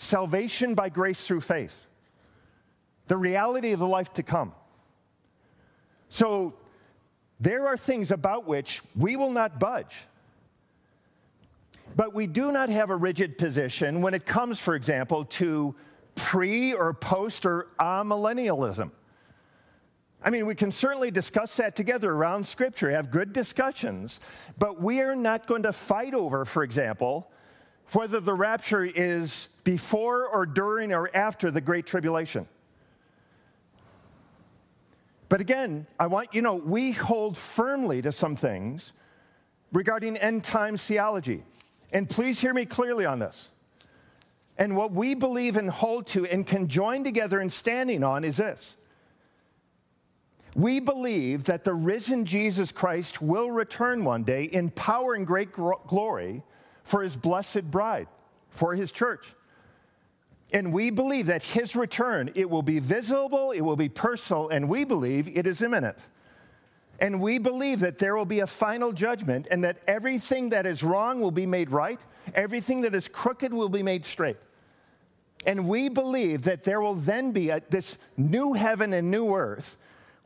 salvation 0.00 0.74
by 0.74 0.88
grace 0.88 1.26
through 1.26 1.42
faith 1.42 1.86
the 3.06 3.16
reality 3.16 3.72
of 3.72 3.80
the 3.80 3.86
life 3.86 4.12
to 4.14 4.22
come. 4.22 4.52
So 6.08 6.54
there 7.40 7.66
are 7.66 7.76
things 7.76 8.12
about 8.12 8.46
which 8.46 8.82
we 8.94 9.16
will 9.16 9.32
not 9.32 9.58
budge. 9.58 9.96
But 11.96 12.14
we 12.14 12.28
do 12.28 12.52
not 12.52 12.68
have 12.68 12.90
a 12.90 12.96
rigid 12.96 13.36
position 13.36 14.00
when 14.00 14.14
it 14.14 14.26
comes, 14.26 14.60
for 14.60 14.76
example, 14.76 15.24
to 15.24 15.74
pre 16.14 16.72
or 16.72 16.94
post 16.94 17.44
or 17.44 17.66
amillennialism. 17.80 18.92
I 20.22 20.30
mean, 20.30 20.46
we 20.46 20.54
can 20.54 20.70
certainly 20.70 21.10
discuss 21.10 21.56
that 21.56 21.74
together 21.74 22.12
around 22.12 22.46
Scripture, 22.46 22.92
have 22.92 23.10
good 23.10 23.32
discussions, 23.32 24.20
but 24.56 24.80
we 24.80 25.00
are 25.00 25.16
not 25.16 25.48
going 25.48 25.64
to 25.64 25.72
fight 25.72 26.14
over, 26.14 26.44
for 26.44 26.62
example, 26.62 27.28
whether 27.92 28.20
the 28.20 28.34
rapture 28.34 28.84
is 28.84 29.48
before 29.64 30.26
or 30.26 30.46
during 30.46 30.92
or 30.92 31.10
after 31.14 31.50
the 31.50 31.60
Great 31.60 31.86
Tribulation. 31.86 32.46
But 35.28 35.40
again, 35.40 35.86
I 35.98 36.08
want 36.08 36.34
you 36.34 36.42
know, 36.42 36.56
we 36.56 36.92
hold 36.92 37.36
firmly 37.36 38.02
to 38.02 38.12
some 38.12 38.34
things 38.34 38.92
regarding 39.72 40.16
end 40.16 40.44
times 40.44 40.84
theology. 40.84 41.44
And 41.92 42.08
please 42.08 42.40
hear 42.40 42.52
me 42.52 42.66
clearly 42.66 43.04
on 43.04 43.18
this. 43.18 43.50
And 44.58 44.76
what 44.76 44.92
we 44.92 45.14
believe 45.14 45.56
and 45.56 45.70
hold 45.70 46.06
to 46.08 46.26
and 46.26 46.46
can 46.46 46.68
join 46.68 47.04
together 47.04 47.40
in 47.40 47.48
standing 47.48 48.04
on 48.04 48.24
is 48.24 48.36
this. 48.36 48.76
We 50.54 50.80
believe 50.80 51.44
that 51.44 51.64
the 51.64 51.74
risen 51.74 52.24
Jesus 52.24 52.72
Christ 52.72 53.22
will 53.22 53.50
return 53.50 54.04
one 54.04 54.24
day 54.24 54.44
in 54.44 54.70
power 54.70 55.14
and 55.14 55.26
great 55.26 55.52
glory 55.52 56.42
for 56.82 57.02
his 57.02 57.14
blessed 57.14 57.70
bride, 57.70 58.08
for 58.48 58.74
his 58.74 58.90
church. 58.90 59.34
And 60.52 60.72
we 60.72 60.90
believe 60.90 61.26
that 61.26 61.42
his 61.42 61.76
return, 61.76 62.30
it 62.34 62.48
will 62.48 62.62
be 62.62 62.80
visible, 62.80 63.52
it 63.52 63.60
will 63.60 63.76
be 63.76 63.88
personal, 63.88 64.48
and 64.48 64.68
we 64.68 64.84
believe 64.84 65.28
it 65.28 65.46
is 65.46 65.62
imminent. 65.62 65.98
And 66.98 67.20
we 67.20 67.38
believe 67.38 67.80
that 67.80 67.98
there 67.98 68.14
will 68.16 68.26
be 68.26 68.40
a 68.40 68.46
final 68.46 68.92
judgment 68.92 69.46
and 69.50 69.64
that 69.64 69.78
everything 69.86 70.50
that 70.50 70.66
is 70.66 70.82
wrong 70.82 71.20
will 71.20 71.30
be 71.30 71.46
made 71.46 71.70
right, 71.70 72.00
everything 72.34 72.82
that 72.82 72.94
is 72.94 73.08
crooked 73.08 73.54
will 73.54 73.68
be 73.68 73.82
made 73.82 74.04
straight. 74.04 74.36
And 75.46 75.66
we 75.66 75.88
believe 75.88 76.42
that 76.42 76.64
there 76.64 76.80
will 76.80 76.96
then 76.96 77.32
be 77.32 77.48
a, 77.48 77.62
this 77.70 77.96
new 78.18 78.52
heaven 78.52 78.92
and 78.92 79.10
new 79.10 79.34
earth 79.34 79.78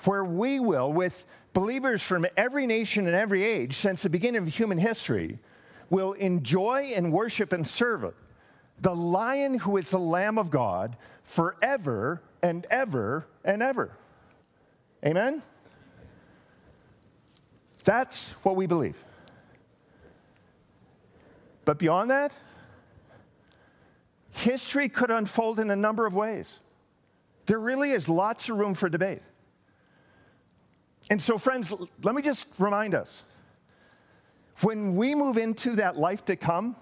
where 0.04 0.24
we 0.24 0.58
will, 0.58 0.92
with 0.92 1.24
believers 1.52 2.02
from 2.02 2.26
every 2.36 2.66
nation 2.66 3.06
and 3.06 3.14
every 3.14 3.44
age 3.44 3.76
since 3.76 4.02
the 4.02 4.10
beginning 4.10 4.42
of 4.42 4.48
human 4.48 4.78
history, 4.78 5.38
will 5.90 6.14
enjoy 6.14 6.92
and 6.96 7.12
worship 7.12 7.52
and 7.52 7.68
serve 7.68 8.02
it 8.02 8.14
the 8.80 8.94
lion 8.94 9.58
who 9.58 9.76
is 9.76 9.90
the 9.90 9.98
Lamb 9.98 10.38
of 10.38 10.50
God 10.50 10.96
forever 11.22 12.20
and 12.42 12.66
ever 12.70 13.26
and 13.44 13.62
ever. 13.62 13.96
Amen? 15.04 15.42
That's 17.84 18.30
what 18.42 18.56
we 18.56 18.66
believe. 18.66 18.96
But 21.64 21.78
beyond 21.78 22.10
that, 22.10 22.32
history 24.32 24.88
could 24.88 25.10
unfold 25.10 25.60
in 25.60 25.70
a 25.70 25.76
number 25.76 26.06
of 26.06 26.14
ways. 26.14 26.60
There 27.46 27.58
really 27.58 27.90
is 27.92 28.08
lots 28.08 28.48
of 28.48 28.58
room 28.58 28.74
for 28.74 28.88
debate. 28.88 29.22
And 31.10 31.20
so, 31.20 31.36
friends, 31.36 31.72
let 32.02 32.14
me 32.14 32.22
just 32.22 32.46
remind 32.58 32.94
us 32.94 33.22
when 34.60 34.96
we 34.96 35.14
move 35.14 35.36
into 35.36 35.76
that 35.76 35.96
life 35.96 36.24
to 36.26 36.36
come, 36.36 36.76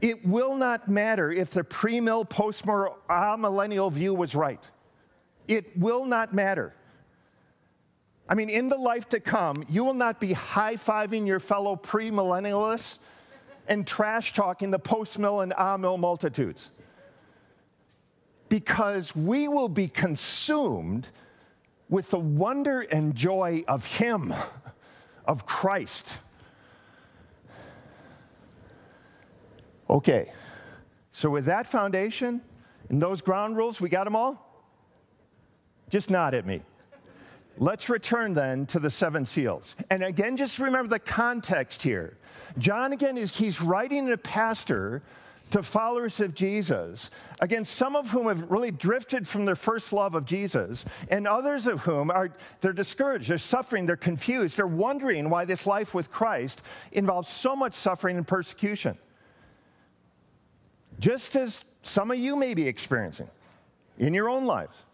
it 0.00 0.24
will 0.24 0.54
not 0.54 0.88
matter 0.88 1.30
if 1.32 1.50
the 1.50 1.64
pre 1.64 2.00
mill, 2.00 2.24
post 2.24 2.64
millennial 2.66 3.90
view 3.90 4.14
was 4.14 4.34
right. 4.34 4.70
It 5.48 5.76
will 5.76 6.04
not 6.04 6.34
matter. 6.34 6.74
I 8.28 8.34
mean, 8.34 8.50
in 8.50 8.68
the 8.68 8.76
life 8.76 9.08
to 9.10 9.20
come, 9.20 9.64
you 9.68 9.84
will 9.84 9.94
not 9.94 10.20
be 10.20 10.34
high 10.34 10.76
fiving 10.76 11.26
your 11.26 11.40
fellow 11.40 11.74
pre 11.74 12.10
millennialists 12.10 12.98
and 13.66 13.86
trash 13.86 14.34
talking 14.34 14.70
the 14.70 14.78
post 14.78 15.18
mill 15.18 15.40
and 15.40 15.52
amill 15.56 15.98
multitudes. 15.98 16.70
Because 18.48 19.14
we 19.16 19.48
will 19.48 19.68
be 19.68 19.88
consumed 19.88 21.08
with 21.88 22.10
the 22.10 22.18
wonder 22.18 22.80
and 22.80 23.14
joy 23.14 23.64
of 23.66 23.84
Him, 23.84 24.34
of 25.26 25.44
Christ. 25.44 26.18
Okay, 29.90 30.30
so 31.10 31.30
with 31.30 31.46
that 31.46 31.66
foundation 31.66 32.42
and 32.90 33.00
those 33.00 33.20
ground 33.20 33.56
rules, 33.56 33.80
we 33.80 33.88
got 33.88 34.04
them 34.04 34.14
all? 34.14 34.44
Just 35.88 36.10
nod 36.10 36.34
at 36.34 36.46
me. 36.46 36.60
Let's 37.56 37.88
return 37.88 38.34
then 38.34 38.66
to 38.66 38.78
the 38.78 38.90
seven 38.90 39.26
seals. 39.26 39.74
And 39.90 40.04
again, 40.04 40.36
just 40.36 40.58
remember 40.58 40.90
the 40.90 40.98
context 40.98 41.82
here. 41.82 42.16
John, 42.58 42.92
again, 42.92 43.18
is 43.18 43.34
he's 43.34 43.60
writing 43.60 44.12
a 44.12 44.16
pastor 44.16 45.02
to 45.50 45.62
followers 45.62 46.20
of 46.20 46.34
Jesus, 46.34 47.10
again, 47.40 47.64
some 47.64 47.96
of 47.96 48.10
whom 48.10 48.26
have 48.26 48.50
really 48.50 48.70
drifted 48.70 49.26
from 49.26 49.46
their 49.46 49.56
first 49.56 49.94
love 49.94 50.14
of 50.14 50.26
Jesus, 50.26 50.84
and 51.08 51.26
others 51.26 51.66
of 51.66 51.80
whom 51.80 52.10
are 52.10 52.30
they're 52.60 52.74
discouraged, 52.74 53.30
they're 53.30 53.38
suffering, 53.38 53.86
they're 53.86 53.96
confused, 53.96 54.58
they're 54.58 54.66
wondering 54.66 55.30
why 55.30 55.46
this 55.46 55.66
life 55.66 55.94
with 55.94 56.10
Christ 56.10 56.60
involves 56.92 57.30
so 57.30 57.56
much 57.56 57.72
suffering 57.72 58.18
and 58.18 58.28
persecution 58.28 58.98
just 60.98 61.36
as 61.36 61.64
some 61.82 62.10
of 62.10 62.18
you 62.18 62.36
may 62.36 62.54
be 62.54 62.66
experiencing 62.66 63.28
in 63.98 64.14
your 64.14 64.28
own 64.28 64.46
lives. 64.46 64.84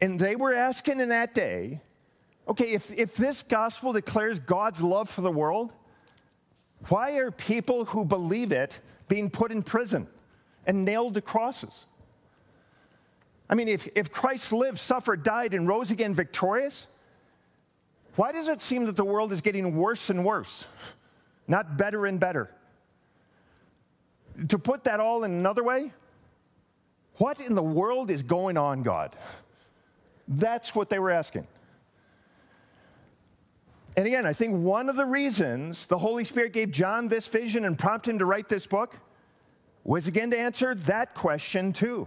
And 0.00 0.18
they 0.18 0.36
were 0.36 0.54
asking 0.54 1.00
in 1.00 1.08
that 1.10 1.34
day, 1.34 1.80
okay, 2.48 2.72
if, 2.72 2.92
if 2.92 3.16
this 3.16 3.42
gospel 3.42 3.92
declares 3.92 4.38
God's 4.38 4.80
love 4.80 5.08
for 5.08 5.22
the 5.22 5.30
world, 5.30 5.72
why 6.88 7.16
are 7.16 7.30
people 7.30 7.86
who 7.86 8.04
believe 8.04 8.52
it 8.52 8.80
being 9.08 9.30
put 9.30 9.50
in 9.50 9.62
prison 9.62 10.06
and 10.66 10.84
nailed 10.84 11.14
to 11.14 11.20
crosses? 11.20 11.86
I 13.48 13.54
mean, 13.54 13.68
if, 13.68 13.88
if 13.94 14.10
Christ 14.12 14.52
lived, 14.52 14.78
suffered, 14.78 15.22
died, 15.22 15.54
and 15.54 15.68
rose 15.68 15.90
again 15.90 16.14
victorious, 16.14 16.86
why 18.16 18.32
does 18.32 18.48
it 18.48 18.60
seem 18.60 18.86
that 18.86 18.96
the 18.96 19.04
world 19.04 19.32
is 19.32 19.40
getting 19.40 19.76
worse 19.76 20.10
and 20.10 20.24
worse, 20.24 20.66
not 21.46 21.76
better 21.76 22.06
and 22.06 22.18
better? 22.18 22.50
To 24.48 24.58
put 24.58 24.84
that 24.84 25.00
all 25.00 25.24
in 25.24 25.32
another 25.32 25.64
way, 25.64 25.92
what 27.18 27.40
in 27.40 27.54
the 27.54 27.62
world 27.62 28.10
is 28.10 28.22
going 28.22 28.56
on, 28.56 28.82
God? 28.82 29.16
That's 30.28 30.74
what 30.74 30.90
they 30.90 30.98
were 30.98 31.10
asking. 31.10 31.46
And 33.96 34.06
again, 34.06 34.26
I 34.26 34.34
think 34.34 34.62
one 34.62 34.90
of 34.90 34.96
the 34.96 35.06
reasons 35.06 35.86
the 35.86 35.96
Holy 35.96 36.24
Spirit 36.24 36.52
gave 36.52 36.70
John 36.70 37.08
this 37.08 37.26
vision 37.26 37.64
and 37.64 37.78
prompted 37.78 38.10
him 38.10 38.18
to 38.18 38.26
write 38.26 38.48
this 38.48 38.66
book 38.66 38.94
was 39.84 40.06
again 40.06 40.30
to 40.32 40.38
answer 40.38 40.74
that 40.74 41.14
question 41.14 41.72
too. 41.72 42.06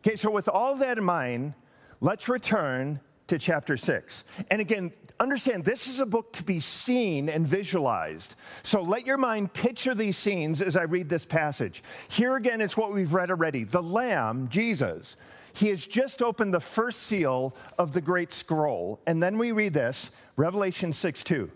Okay, 0.00 0.16
so 0.16 0.30
with 0.30 0.48
all 0.48 0.74
that 0.76 0.98
in 0.98 1.04
mind, 1.04 1.54
let's 2.00 2.28
return 2.28 2.98
to 3.28 3.38
chapter 3.38 3.76
6. 3.76 4.24
And 4.50 4.60
again, 4.60 4.92
understand 5.22 5.64
this 5.64 5.86
is 5.86 6.00
a 6.00 6.06
book 6.06 6.32
to 6.32 6.42
be 6.42 6.60
seen 6.60 7.28
and 7.28 7.46
visualized. 7.46 8.34
So 8.62 8.82
let 8.82 9.06
your 9.06 9.16
mind 9.16 9.52
picture 9.52 9.94
these 9.94 10.16
scenes 10.16 10.60
as 10.60 10.76
I 10.76 10.82
read 10.82 11.08
this 11.08 11.24
passage. 11.24 11.82
Here 12.08 12.36
again 12.36 12.60
is 12.60 12.76
what 12.76 12.92
we've 12.92 13.14
read 13.14 13.30
already 13.30 13.64
the 13.64 13.82
Lamb, 13.82 14.48
Jesus. 14.48 15.16
He 15.54 15.68
has 15.68 15.86
just 15.86 16.22
opened 16.22 16.52
the 16.52 16.60
first 16.60 17.04
seal 17.04 17.54
of 17.78 17.92
the 17.92 18.00
great 18.00 18.32
scroll. 18.32 19.00
And 19.06 19.22
then 19.22 19.38
we 19.38 19.52
read 19.52 19.74
this 19.74 20.10
Revelation 20.36 20.92
6 20.92 21.22
2. 21.22 21.50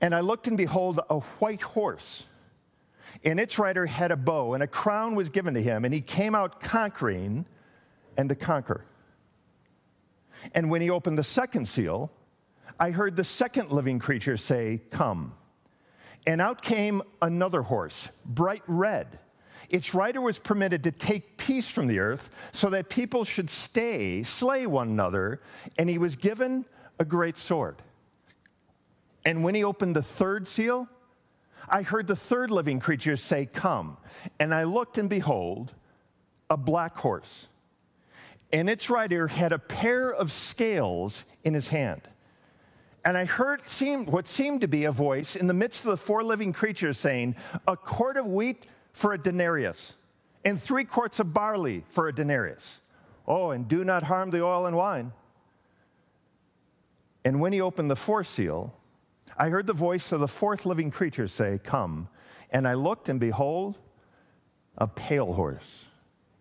And 0.00 0.14
I 0.14 0.20
looked, 0.20 0.48
and 0.48 0.56
behold, 0.56 1.00
a 1.08 1.20
white 1.20 1.62
horse. 1.62 2.26
And 3.22 3.38
its 3.38 3.58
rider 3.58 3.86
had 3.86 4.10
a 4.10 4.16
bow, 4.16 4.54
and 4.54 4.62
a 4.62 4.66
crown 4.66 5.14
was 5.14 5.30
given 5.30 5.54
to 5.54 5.62
him, 5.62 5.84
and 5.84 5.94
he 5.94 6.00
came 6.00 6.34
out 6.34 6.60
conquering 6.60 7.46
and 8.16 8.28
to 8.28 8.34
conquer. 8.34 8.84
And 10.54 10.70
when 10.70 10.80
he 10.80 10.90
opened 10.90 11.18
the 11.18 11.24
second 11.24 11.66
seal, 11.66 12.10
I 12.78 12.90
heard 12.90 13.16
the 13.16 13.24
second 13.24 13.70
living 13.70 13.98
creature 13.98 14.36
say, 14.36 14.80
Come. 14.90 15.32
And 16.26 16.40
out 16.40 16.62
came 16.62 17.02
another 17.20 17.62
horse, 17.62 18.08
bright 18.24 18.62
red. 18.66 19.18
Its 19.68 19.94
rider 19.94 20.20
was 20.20 20.38
permitted 20.38 20.84
to 20.84 20.90
take 20.90 21.36
peace 21.36 21.68
from 21.68 21.86
the 21.86 21.98
earth 21.98 22.30
so 22.52 22.70
that 22.70 22.88
people 22.88 23.24
should 23.24 23.50
stay, 23.50 24.22
slay 24.22 24.66
one 24.66 24.88
another, 24.88 25.40
and 25.78 25.88
he 25.88 25.98
was 25.98 26.16
given 26.16 26.64
a 26.98 27.04
great 27.04 27.36
sword. 27.36 27.76
And 29.24 29.42
when 29.42 29.54
he 29.54 29.64
opened 29.64 29.96
the 29.96 30.02
third 30.02 30.46
seal, 30.46 30.88
I 31.68 31.82
heard 31.82 32.06
the 32.06 32.16
third 32.16 32.50
living 32.50 32.78
creature 32.78 33.16
say, 33.16 33.46
Come. 33.46 33.96
And 34.38 34.54
I 34.54 34.64
looked, 34.64 34.98
and 34.98 35.08
behold, 35.08 35.72
a 36.50 36.56
black 36.56 36.96
horse. 36.96 37.48
And 38.54 38.70
its 38.70 38.88
rider 38.88 39.26
had 39.26 39.52
a 39.52 39.58
pair 39.58 40.14
of 40.14 40.30
scales 40.30 41.24
in 41.42 41.54
his 41.54 41.66
hand. 41.66 42.02
And 43.04 43.18
I 43.18 43.24
heard 43.24 43.68
seemed, 43.68 44.08
what 44.08 44.28
seemed 44.28 44.60
to 44.60 44.68
be 44.68 44.84
a 44.84 44.92
voice 44.92 45.34
in 45.34 45.48
the 45.48 45.52
midst 45.52 45.84
of 45.84 45.90
the 45.90 45.96
four 45.96 46.22
living 46.22 46.52
creatures 46.52 46.96
saying, 46.96 47.34
A 47.66 47.76
quart 47.76 48.16
of 48.16 48.26
wheat 48.26 48.66
for 48.92 49.12
a 49.12 49.18
denarius, 49.18 49.94
and 50.44 50.62
three 50.62 50.84
quarts 50.84 51.18
of 51.18 51.34
barley 51.34 51.82
for 51.88 52.06
a 52.06 52.14
denarius. 52.14 52.80
Oh, 53.26 53.50
and 53.50 53.66
do 53.66 53.82
not 53.82 54.04
harm 54.04 54.30
the 54.30 54.44
oil 54.44 54.66
and 54.66 54.76
wine. 54.76 55.12
And 57.24 57.40
when 57.40 57.52
he 57.52 57.60
opened 57.60 57.90
the 57.90 57.96
fourth 57.96 58.28
seal, 58.28 58.72
I 59.36 59.48
heard 59.48 59.66
the 59.66 59.72
voice 59.72 60.12
of 60.12 60.20
the 60.20 60.28
fourth 60.28 60.64
living 60.64 60.92
creature 60.92 61.26
say, 61.26 61.58
Come. 61.64 62.06
And 62.52 62.68
I 62.68 62.74
looked, 62.74 63.08
and 63.08 63.18
behold, 63.18 63.78
a 64.78 64.86
pale 64.86 65.32
horse. 65.32 65.86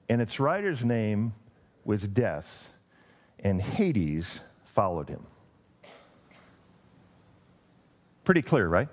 And 0.10 0.22
its 0.22 0.40
rider's 0.40 0.86
name 0.86 1.34
was 1.86 2.08
Death, 2.08 2.78
and 3.40 3.62
Hades 3.62 4.42
followed 4.66 5.10
him. 5.10 5.24
Pretty 8.24 8.42
clear, 8.42 8.68
right? 8.68 8.88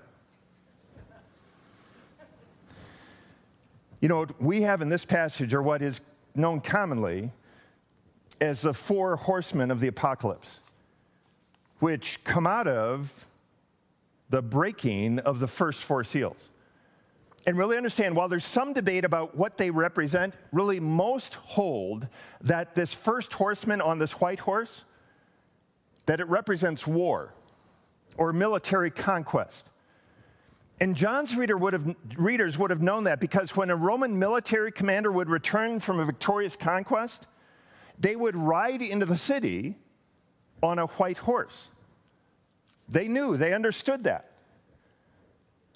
You 4.00 4.08
know, 4.08 4.18
what 4.18 4.42
we 4.42 4.62
have 4.62 4.80
in 4.80 4.88
this 4.88 5.04
passage 5.04 5.52
are 5.52 5.62
what 5.62 5.82
is 5.82 6.00
known 6.34 6.60
commonly 6.60 7.30
as 8.40 8.62
the 8.62 8.72
four 8.72 9.16
horsemen 9.16 9.70
of 9.70 9.80
the 9.80 9.88
apocalypse, 9.88 10.60
which 11.80 12.24
come 12.24 12.46
out 12.46 12.66
of 12.66 13.26
the 14.30 14.40
breaking 14.40 15.18
of 15.18 15.38
the 15.40 15.46
first 15.46 15.82
four 15.82 16.02
seals. 16.02 16.50
And 17.46 17.56
really 17.56 17.76
understand, 17.76 18.14
while 18.14 18.28
there's 18.28 18.44
some 18.44 18.72
debate 18.72 19.04
about 19.04 19.36
what 19.36 19.56
they 19.56 19.70
represent, 19.70 20.34
really 20.52 20.78
most 20.78 21.34
hold 21.34 22.06
that 22.42 22.74
this 22.74 22.92
first 22.92 23.32
horseman 23.32 23.80
on 23.80 23.98
this 23.98 24.12
white 24.12 24.40
horse, 24.40 24.84
that 26.06 26.20
it 26.20 26.28
represents 26.28 26.86
war 26.86 27.32
or 28.18 28.32
military 28.32 28.90
conquest. 28.90 29.68
And 30.80 30.96
John's 30.96 31.36
reader 31.36 31.56
would 31.56 31.72
have, 31.72 31.94
readers 32.16 32.58
would 32.58 32.70
have 32.70 32.82
known 32.82 33.04
that 33.04 33.20
because 33.20 33.54
when 33.54 33.70
a 33.70 33.76
Roman 33.76 34.18
military 34.18 34.72
commander 34.72 35.12
would 35.12 35.28
return 35.28 35.78
from 35.80 36.00
a 36.00 36.04
victorious 36.04 36.56
conquest, 36.56 37.26
they 37.98 38.16
would 38.16 38.34
ride 38.34 38.80
into 38.80 39.06
the 39.06 39.16
city 39.16 39.76
on 40.62 40.78
a 40.78 40.86
white 40.86 41.18
horse. 41.18 41.70
They 42.88 43.08
knew, 43.08 43.36
they 43.36 43.52
understood 43.52 44.04
that. 44.04 44.29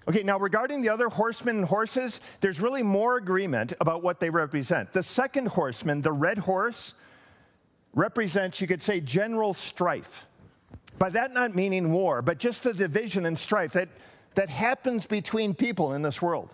Okay, 0.06 0.22
now 0.22 0.38
regarding 0.38 0.82
the 0.82 0.90
other 0.90 1.08
horsemen 1.08 1.56
and 1.58 1.64
horses, 1.64 2.20
there's 2.40 2.60
really 2.60 2.82
more 2.82 3.16
agreement 3.16 3.72
about 3.80 4.02
what 4.02 4.20
they 4.20 4.28
represent. 4.28 4.92
The 4.92 5.02
second 5.02 5.48
horseman, 5.48 6.02
the 6.02 6.12
red 6.12 6.38
horse, 6.38 6.94
represents, 7.94 8.60
you 8.60 8.66
could 8.66 8.82
say, 8.82 9.00
general 9.00 9.54
strife. 9.54 10.26
By 10.98 11.10
that 11.10 11.32
not 11.32 11.54
meaning 11.54 11.92
war, 11.92 12.22
but 12.22 12.38
just 12.38 12.62
the 12.62 12.74
division 12.74 13.26
and 13.26 13.38
strife 13.38 13.72
that, 13.72 13.88
that 14.34 14.50
happens 14.50 15.06
between 15.06 15.54
people 15.54 15.94
in 15.94 16.02
this 16.02 16.20
world. 16.20 16.50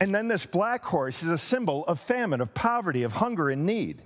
And 0.00 0.14
then 0.14 0.28
this 0.28 0.44
black 0.44 0.84
horse 0.84 1.22
is 1.22 1.30
a 1.30 1.38
symbol 1.38 1.84
of 1.86 2.00
famine, 2.00 2.40
of 2.40 2.52
poverty, 2.52 3.04
of 3.04 3.12
hunger 3.12 3.48
and 3.48 3.64
need. 3.64 4.02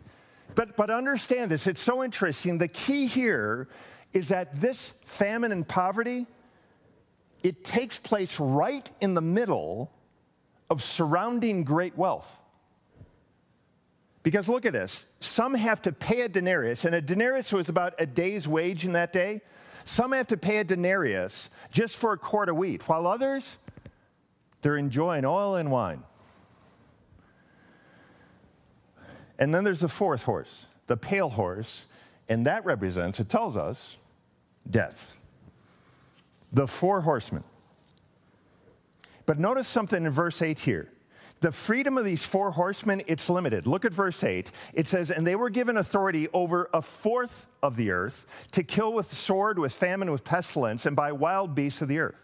But, 0.55 0.77
but 0.77 0.91
understand 0.91 1.51
this, 1.51 1.67
it's 1.67 1.81
so 1.81 2.05
interesting. 2.05 2.59
The 2.59 2.69
key 2.69 3.07
here 3.07 3.69
is 4.13 4.29
that 4.29 4.61
this 4.61 4.91
famine 5.05 5.53
and 5.53 5.67
poverty, 5.67 6.27
it 7.43 7.65
takes 7.65 7.99
place 7.99 8.39
right 8.41 8.91
in 9.01 9.15
the 9.15 9.21
middle 9.21 9.93
of 10.71 10.83
surrounding 10.83 11.65
great 11.65 11.97
wealth. 11.97 12.37
Because 14.23 14.49
look 14.49 14.67
at 14.67 14.73
this. 14.73 15.07
Some 15.21 15.55
have 15.55 15.81
to 15.83 15.93
pay 15.93 16.23
a 16.23 16.29
denarius, 16.29 16.85
and 16.85 16.95
a 16.95 17.01
denarius 17.01 17.53
was 17.53 17.69
about 17.69 17.95
a 17.99 18.07
day's 18.07 18.47
wage 18.47 18.85
in 18.85 18.93
that 18.93 19.13
day. 19.13 19.41
Some 19.85 20.13
have 20.13 20.27
to 20.27 20.37
pay 20.37 20.59
a 20.59 20.65
denarius 20.65 21.49
just 21.71 21.97
for 21.97 22.13
a 22.13 22.19
quart 22.19 22.49
of 22.49 22.57
wheat, 22.57 22.87
while 22.89 23.07
others, 23.07 23.59
they're 24.61 24.77
enjoying 24.77 25.25
oil 25.25 25.57
and 25.57 25.71
wine. 25.71 26.03
And 29.39 29.55
then 29.55 29.65
there's 29.65 29.81
the 29.81 29.89
fourth 29.89 30.25
horse, 30.25 30.67
the 30.89 30.97
pale 30.97 31.31
horse, 31.31 31.87
and 32.29 32.47
that 32.47 32.65
represents, 32.65 33.21
it 33.21 33.29
tells 33.29 33.57
us, 33.57 33.97
death. 34.69 35.18
The 36.53 36.67
four 36.67 37.01
horsemen. 37.03 37.45
But 39.27 39.39
notice 39.39 39.69
something 39.69 40.05
in 40.05 40.11
verse 40.11 40.41
8 40.41 40.59
here 40.59 40.91
the 41.41 41.53
freedom 41.53 41.97
of 41.97 42.05
these 42.05 42.25
four 42.25 42.51
horsemen, 42.51 43.03
it's 43.07 43.31
limited. 43.31 43.67
Look 43.67 43.85
at 43.85 43.93
verse 43.93 44.25
8. 44.25 44.51
It 44.75 44.89
says, 44.89 45.11
And 45.11 45.27
they 45.27 45.37
were 45.37 45.51
given 45.51 45.77
authority 45.77 46.29
over 46.33 46.69
a 46.75 46.83
fourth 46.83 47.47
of 47.63 47.77
the 47.77 47.93
earth 47.93 48.27
to 48.53 48.65
kill 48.65 48.93
with 48.93 49.13
sword, 49.13 49.59
with 49.59 49.73
famine, 49.73 50.11
with 50.11 50.25
pestilence, 50.25 50.87
and 50.87 50.97
by 50.97 51.13
wild 51.13 51.55
beasts 51.55 51.81
of 51.81 51.89
the 51.89 52.01
earth. 52.01 52.17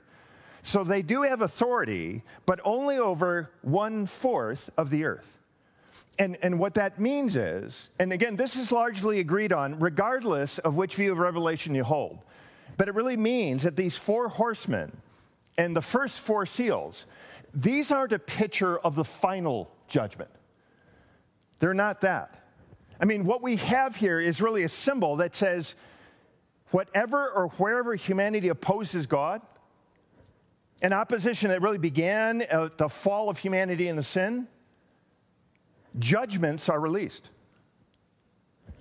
So 0.62 0.82
they 0.82 1.02
do 1.02 1.22
have 1.22 1.42
authority, 1.42 2.22
but 2.46 2.58
only 2.64 2.98
over 2.98 3.50
one 3.62 4.06
fourth 4.06 4.70
of 4.76 4.90
the 4.90 5.04
earth. 5.04 5.38
And, 6.18 6.36
and 6.42 6.58
what 6.58 6.74
that 6.74 6.98
means 6.98 7.36
is, 7.36 7.90
and 7.98 8.12
again, 8.12 8.34
this 8.34 8.56
is 8.56 8.72
largely 8.72 9.20
agreed 9.20 9.52
on, 9.52 9.78
regardless 9.78 10.58
of 10.58 10.76
which 10.76 10.94
view 10.94 11.12
of 11.12 11.18
Revelation 11.18 11.74
you 11.74 11.84
hold, 11.84 12.18
but 12.76 12.88
it 12.88 12.94
really 12.94 13.16
means 13.16 13.62
that 13.62 13.76
these 13.76 13.96
four 13.96 14.28
horsemen 14.28 14.96
and 15.56 15.76
the 15.76 15.82
first 15.82 16.20
four 16.20 16.46
seals, 16.46 17.06
these 17.52 17.92
aren't 17.92 18.12
a 18.12 18.18
picture 18.18 18.78
of 18.78 18.94
the 18.94 19.04
final 19.04 19.70
judgment. 19.88 20.30
They're 21.60 21.74
not 21.74 22.00
that. 22.00 22.44
I 23.00 23.04
mean, 23.04 23.24
what 23.24 23.42
we 23.42 23.56
have 23.56 23.96
here 23.96 24.20
is 24.20 24.40
really 24.40 24.62
a 24.62 24.68
symbol 24.68 25.16
that 25.16 25.34
says 25.34 25.74
whatever 26.70 27.30
or 27.30 27.48
wherever 27.50 27.94
humanity 27.94 28.48
opposes 28.48 29.06
God, 29.06 29.40
an 30.82 30.92
opposition 30.92 31.50
that 31.50 31.62
really 31.62 31.78
began 31.78 32.42
at 32.42 32.78
the 32.78 32.88
fall 32.88 33.30
of 33.30 33.38
humanity 33.38 33.88
and 33.88 33.98
the 33.98 34.02
sin, 34.02 34.48
judgments 35.98 36.68
are 36.68 36.80
released, 36.80 37.30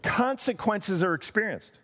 consequences 0.01 1.03
are 1.03 1.13
experienced. 1.13 1.77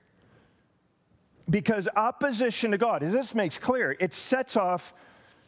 Because 1.49 1.87
opposition 1.95 2.71
to 2.71 2.77
God, 2.77 3.01
as 3.01 3.11
this 3.11 3.33
makes 3.33 3.57
clear, 3.57 3.95
it 3.99 4.13
sets 4.13 4.55
off 4.55 4.93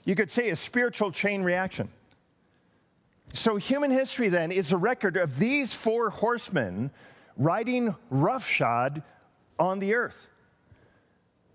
you 0.04 0.16
could 0.16 0.32
say 0.32 0.50
a 0.50 0.56
spiritual 0.56 1.12
chain 1.12 1.44
reaction. 1.44 1.90
So, 3.34 3.56
human 3.56 3.92
history 3.92 4.30
then 4.30 4.52
is 4.52 4.72
a 4.72 4.78
record 4.78 5.16
of 5.16 5.38
these 5.40 5.74
four 5.74 6.10
horsemen 6.10 6.92
riding 7.38 7.96
roughshod 8.10 9.04
on 9.58 9.80
the 9.80 9.94
earth. 9.96 10.28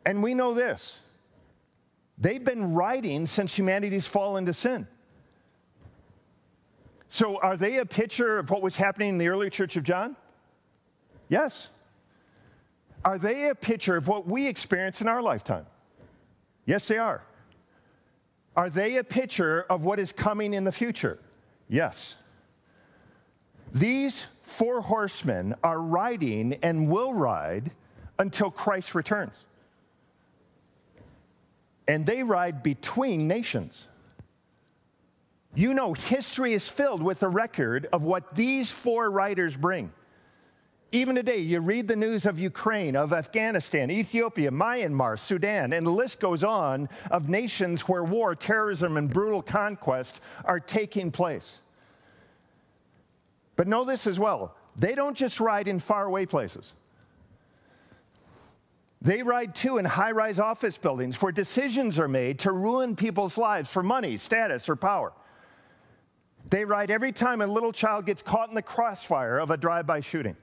And 0.07 0.23
we 0.23 0.35
know 0.35 0.55
this 0.55 1.01
they've 2.19 2.43
been 2.43 2.73
riding 2.73 3.27
since 3.27 3.57
humanity's 3.59 4.07
fall 4.07 4.37
into 4.37 4.55
sin. 4.55 4.87
So, 7.09 7.39
are 7.39 7.57
they 7.57 7.79
a 7.79 7.87
picture 7.87 8.39
of 8.39 8.51
what 8.51 8.63
was 8.63 8.77
happening 8.77 9.11
in 9.11 9.19
the 9.19 9.29
early 9.29 9.51
church 9.51 9.77
of 9.77 9.83
John? 9.83 10.17
Yes. 11.29 11.69
Are 13.07 13.19
they 13.19 13.51
a 13.51 13.55
picture 13.55 13.95
of 13.95 14.09
what 14.09 14.27
we 14.27 14.49
experience 14.49 15.01
in 15.01 15.07
our 15.07 15.23
lifetime? 15.23 15.65
Yes, 16.65 16.89
they 16.89 16.99
are. 16.99 17.23
Are 18.57 18.69
they 18.69 18.97
a 18.97 19.05
picture 19.05 19.65
of 19.71 19.85
what 19.85 20.01
is 20.01 20.11
coming 20.11 20.55
in 20.55 20.65
the 20.65 20.73
future? 20.73 21.21
Yes. 21.69 22.17
These 23.73 24.27
four 24.43 24.81
horsemen 24.81 25.55
are 25.63 25.79
riding 25.81 26.55
and 26.65 26.89
will 26.89 27.15
ride 27.15 27.71
until 28.19 28.51
Christ 28.51 28.97
returns. 28.97 29.45
And 31.87 32.05
they 32.05 32.25
ride 32.25 32.65
between 32.65 33.29
nations. 33.29 33.87
You 35.55 35.75
know, 35.75 35.93
history 35.93 36.55
is 36.55 36.69
filled 36.69 37.05
with 37.05 37.23
a 37.23 37.29
record 37.29 37.89
of 37.93 38.03
what 38.03 38.35
these 38.35 38.69
four 38.69 39.13
riders 39.13 39.57
bring. 39.57 39.93
Even 40.93 41.17
today, 41.17 41.39
you 41.39 41.61
read 41.61 41.89
the 41.89 41.97
news 41.97 42.27
of 42.27 42.39
Ukraine, 42.39 42.95
of 42.95 43.13
Afghanistan, 43.13 43.91
Ethiopia, 43.91 44.51
Myanmar, 44.51 45.19
Sudan, 45.19 45.73
and 45.73 45.85
the 45.85 45.91
list 45.91 46.21
goes 46.21 46.45
on 46.45 46.89
of 47.11 47.29
nations 47.29 47.83
where 47.83 48.05
war, 48.05 48.37
terrorism, 48.37 48.97
and 48.97 49.11
brutal 49.11 49.43
conquest 49.43 50.21
are 50.45 50.61
taking 50.61 51.11
place. 51.11 51.61
But 53.57 53.67
know 53.67 53.85
this 53.85 54.07
as 54.07 54.19
well 54.19 54.55
they 54.77 54.95
don't 54.95 55.17
just 55.17 55.41
ride 55.41 55.69
in 55.69 55.81
faraway 55.81 56.27
places. 56.27 56.75
They 59.03 59.23
ride 59.23 59.55
too 59.55 59.79
in 59.79 59.85
high 59.85 60.13
rise 60.13 60.39
office 60.39 60.79
buildings 60.79 61.21
where 61.21 61.33
decisions 61.33 61.99
are 61.99 62.09
made 62.09 62.41
to 62.41 62.53
ruin 62.53 62.97
people's 62.97 63.39
lives 63.39 63.71
for 63.71 63.83
money, 63.83 64.17
status, 64.17 64.69
or 64.69 64.77
power. 64.77 65.13
They 66.49 66.65
ride 66.65 66.91
every 66.91 67.13
time 67.13 67.41
a 67.41 67.47
little 67.47 67.73
child 67.73 68.07
gets 68.07 68.23
caught 68.23 68.49
in 68.49 68.55
the 68.55 68.63
crossfire 68.63 69.39
of 69.39 69.51
a 69.51 69.57
drive 69.57 69.87
by 69.87 70.01
shooting. 70.01 70.37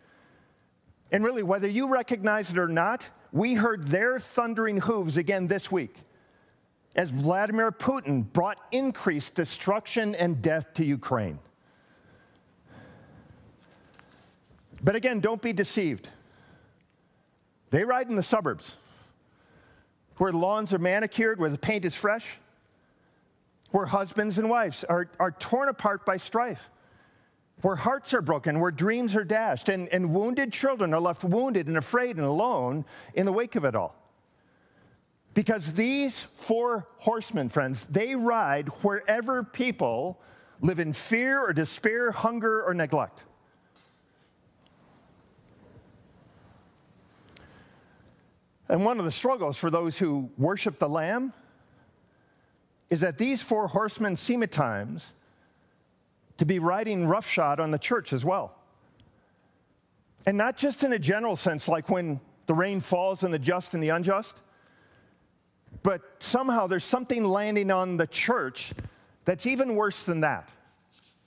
And 1.13 1.23
really, 1.23 1.43
whether 1.43 1.67
you 1.67 1.87
recognize 1.87 2.49
it 2.49 2.57
or 2.57 2.67
not, 2.67 3.07
we 3.31 3.53
heard 3.53 3.87
their 3.87 4.19
thundering 4.19 4.81
hooves 4.81 5.15
again 5.15 5.47
this 5.47 5.71
week 5.71 5.95
as 6.95 7.11
Vladimir 7.11 7.71
Putin 7.71 8.31
brought 8.33 8.57
increased 8.71 9.35
destruction 9.35 10.15
and 10.15 10.41
death 10.41 10.73
to 10.73 10.83
Ukraine. 10.83 11.39
But 14.83 14.95
again, 14.95 15.19
don't 15.19 15.41
be 15.41 15.53
deceived. 15.53 16.09
They 17.69 17.83
ride 17.83 18.09
in 18.09 18.15
the 18.15 18.23
suburbs 18.23 18.75
where 20.17 20.31
lawns 20.31 20.73
are 20.73 20.79
manicured, 20.79 21.39
where 21.39 21.49
the 21.49 21.57
paint 21.57 21.85
is 21.85 21.95
fresh, 21.95 22.25
where 23.71 23.85
husbands 23.85 24.39
and 24.39 24.49
wives 24.49 24.83
are, 24.83 25.09
are 25.19 25.31
torn 25.31 25.69
apart 25.69 26.05
by 26.05 26.17
strife, 26.17 26.69
where 27.63 27.77
hearts 27.77 28.13
are 28.13 28.21
broken, 28.21 28.59
where 28.59 28.71
dreams 28.71 29.15
are 29.15 29.23
dashed, 29.23 29.69
and, 29.69 29.87
and 29.93 30.13
wounded 30.13 30.51
children 30.51 30.93
are 30.93 30.99
left 30.99 31.23
wounded 31.23 31.67
and 31.67 31.77
afraid 31.77 32.17
and 32.17 32.25
alone 32.25 32.83
in 33.13 33.25
the 33.25 33.31
wake 33.31 33.55
of 33.55 33.63
it 33.63 33.73
all. 33.73 33.95
Because 35.33 35.71
these 35.71 36.23
four 36.35 36.85
horsemen, 36.97 37.47
friends, 37.47 37.83
they 37.89 38.15
ride 38.15 38.67
wherever 38.83 39.43
people 39.43 40.19
live 40.59 40.77
in 40.81 40.91
fear 40.91 41.39
or 41.39 41.53
despair, 41.53 42.11
hunger 42.11 42.61
or 42.61 42.73
neglect. 42.73 43.23
And 48.67 48.83
one 48.83 48.99
of 48.99 49.05
the 49.05 49.11
struggles 49.11 49.55
for 49.55 49.69
those 49.69 49.97
who 49.97 50.29
worship 50.37 50.79
the 50.79 50.89
Lamb 50.89 51.31
is 52.89 52.99
that 53.01 53.17
these 53.17 53.41
four 53.41 53.67
horsemen 53.67 54.17
seem 54.17 54.43
at 54.43 54.51
times 54.51 55.13
to 56.37 56.45
be 56.45 56.59
riding 56.59 57.07
roughshod 57.07 57.59
on 57.59 57.71
the 57.71 57.77
church 57.77 58.13
as 58.13 58.25
well. 58.25 58.55
And 60.25 60.37
not 60.37 60.57
just 60.57 60.83
in 60.83 60.93
a 60.93 60.99
general 60.99 61.35
sense, 61.35 61.67
like 61.67 61.89
when 61.89 62.19
the 62.45 62.53
rain 62.53 62.81
falls 62.81 63.23
on 63.23 63.31
the 63.31 63.39
just 63.39 63.73
and 63.73 63.83
the 63.83 63.89
unjust, 63.89 64.37
but 65.81 66.01
somehow 66.19 66.67
there's 66.67 66.83
something 66.83 67.23
landing 67.23 67.71
on 67.71 67.97
the 67.97 68.07
church 68.07 68.73
that's 69.25 69.45
even 69.45 69.75
worse 69.75 70.03
than 70.03 70.21
that. 70.21 70.49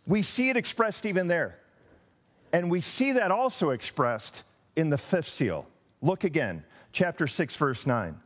We 0.06 0.22
see 0.22 0.50
it 0.50 0.56
expressed 0.56 1.04
even 1.04 1.26
there. 1.26 1.58
And 2.52 2.70
we 2.70 2.80
see 2.80 3.12
that 3.12 3.30
also 3.30 3.70
expressed 3.70 4.44
in 4.76 4.88
the 4.88 4.98
fifth 4.98 5.28
seal. 5.28 5.66
Look 6.00 6.24
again 6.24 6.64
chapter 6.92 7.26
6, 7.26 7.56
verse 7.56 7.86
9. 7.86 8.18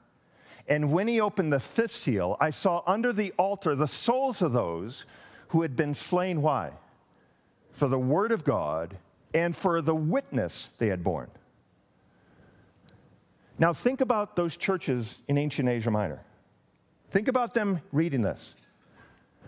And 0.69 0.93
when 0.93 1.09
he 1.09 1.21
opened 1.21 1.53
the 1.53 1.59
fifth 1.59 1.97
seal, 1.97 2.37
I 2.41 2.51
saw 2.51 2.83
under 2.87 3.13
the 3.13 3.33
altar 3.39 3.75
the 3.75 3.89
souls 3.89 4.43
of 4.43 4.53
those 4.53 5.07
who 5.51 5.63
had 5.63 5.77
been 5.77 5.95
slain. 5.95 6.43
Why? 6.43 6.73
For 7.73 7.87
the 7.87 7.99
word 7.99 8.33
of 8.33 8.45
God 8.45 8.97
and 9.33 9.57
for 9.57 9.81
the 9.81 9.95
witness 9.95 10.71
they 10.79 10.89
had 10.89 11.05
borne. 11.05 11.31
Now, 13.59 13.73
think 13.73 14.01
about 14.01 14.37
those 14.37 14.57
churches 14.57 15.23
in 15.29 15.37
ancient 15.37 15.69
Asia 15.69 15.91
Minor. 15.91 16.23
Think 17.11 17.29
about 17.29 17.53
them 17.53 17.81
reading 17.93 18.23
this. 18.23 18.55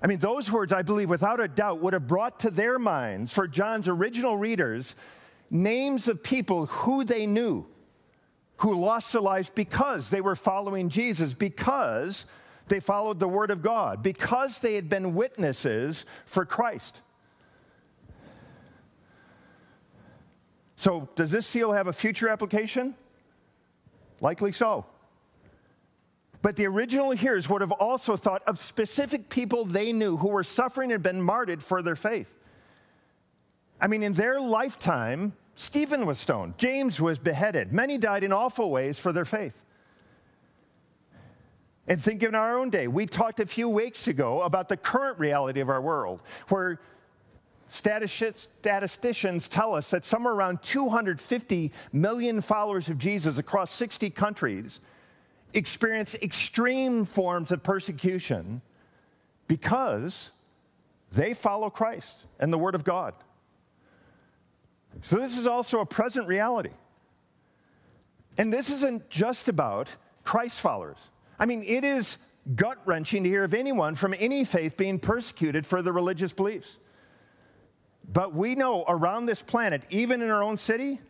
I 0.02 0.06
mean, 0.06 0.18
those 0.18 0.50
words, 0.50 0.72
I 0.72 0.82
believe, 0.82 1.08
without 1.08 1.40
a 1.40 1.48
doubt, 1.48 1.80
would 1.80 1.94
have 1.94 2.08
brought 2.08 2.40
to 2.40 2.50
their 2.50 2.78
minds, 2.78 3.30
for 3.30 3.46
John's 3.46 3.88
original 3.88 4.36
readers, 4.36 4.96
names 5.50 6.08
of 6.08 6.22
people 6.22 6.66
who 6.66 7.04
they 7.04 7.26
knew 7.26 7.66
who 8.56 8.78
lost 8.78 9.12
their 9.12 9.20
lives 9.20 9.50
because 9.54 10.10
they 10.10 10.20
were 10.20 10.36
following 10.36 10.88
Jesus, 10.88 11.34
because 11.34 12.26
they 12.72 12.80
followed 12.80 13.20
the 13.20 13.28
Word 13.28 13.50
of 13.50 13.60
God, 13.60 14.02
because 14.02 14.58
they 14.58 14.76
had 14.76 14.88
been 14.88 15.14
witnesses 15.14 16.06
for 16.24 16.46
Christ. 16.46 17.02
So, 20.76 21.06
does 21.14 21.30
this 21.30 21.46
seal 21.46 21.72
have 21.72 21.86
a 21.86 21.92
future 21.92 22.30
application? 22.30 22.94
Likely 24.22 24.52
so. 24.52 24.86
But 26.40 26.56
the 26.56 26.66
original 26.66 27.10
hearers 27.10 27.46
would 27.50 27.60
have 27.60 27.72
also 27.72 28.16
thought 28.16 28.42
of 28.46 28.58
specific 28.58 29.28
people 29.28 29.66
they 29.66 29.92
knew 29.92 30.16
who 30.16 30.28
were 30.28 30.42
suffering 30.42 30.92
and 30.92 31.02
been 31.02 31.20
martyred 31.20 31.62
for 31.62 31.82
their 31.82 31.94
faith. 31.94 32.38
I 33.82 33.86
mean, 33.86 34.02
in 34.02 34.14
their 34.14 34.40
lifetime, 34.40 35.34
Stephen 35.56 36.06
was 36.06 36.18
stoned, 36.18 36.56
James 36.56 37.02
was 37.02 37.18
beheaded. 37.18 37.70
Many 37.70 37.98
died 37.98 38.24
in 38.24 38.32
awful 38.32 38.70
ways 38.70 38.98
for 38.98 39.12
their 39.12 39.26
faith. 39.26 39.62
And 41.88 42.02
think 42.02 42.22
in 42.22 42.34
our 42.34 42.58
own 42.58 42.70
day. 42.70 42.86
We 42.86 43.06
talked 43.06 43.40
a 43.40 43.46
few 43.46 43.68
weeks 43.68 44.06
ago 44.06 44.42
about 44.42 44.68
the 44.68 44.76
current 44.76 45.18
reality 45.18 45.60
of 45.60 45.68
our 45.68 45.80
world, 45.80 46.22
where 46.48 46.80
statisticians 47.68 49.48
tell 49.48 49.74
us 49.74 49.90
that 49.90 50.04
somewhere 50.04 50.34
around 50.34 50.62
250 50.62 51.72
million 51.92 52.40
followers 52.40 52.88
of 52.88 52.98
Jesus 52.98 53.38
across 53.38 53.70
60 53.72 54.10
countries 54.10 54.80
experience 55.54 56.14
extreme 56.16 57.04
forms 57.04 57.50
of 57.50 57.62
persecution 57.62 58.62
because 59.48 60.30
they 61.12 61.34
follow 61.34 61.68
Christ 61.68 62.16
and 62.38 62.52
the 62.52 62.58
Word 62.58 62.74
of 62.74 62.84
God. 62.84 63.14
So, 65.00 65.16
this 65.16 65.38
is 65.38 65.46
also 65.46 65.80
a 65.80 65.86
present 65.86 66.28
reality. 66.28 66.70
And 68.38 68.52
this 68.52 68.70
isn't 68.70 69.08
just 69.10 69.48
about 69.48 69.88
Christ 70.24 70.60
followers. 70.60 71.10
I 71.38 71.46
mean, 71.46 71.62
it 71.66 71.84
is 71.84 72.18
gut 72.56 72.78
wrenching 72.84 73.24
to 73.24 73.28
hear 73.28 73.44
of 73.44 73.54
anyone 73.54 73.94
from 73.94 74.14
any 74.18 74.44
faith 74.44 74.76
being 74.76 74.98
persecuted 74.98 75.66
for 75.66 75.82
their 75.82 75.92
religious 75.92 76.32
beliefs. 76.32 76.78
But 78.12 78.34
we 78.34 78.54
know 78.54 78.84
around 78.88 79.26
this 79.26 79.42
planet, 79.42 79.82
even 79.90 80.22
in 80.22 80.30
our 80.30 80.42
own 80.42 80.56
city, 80.56 81.00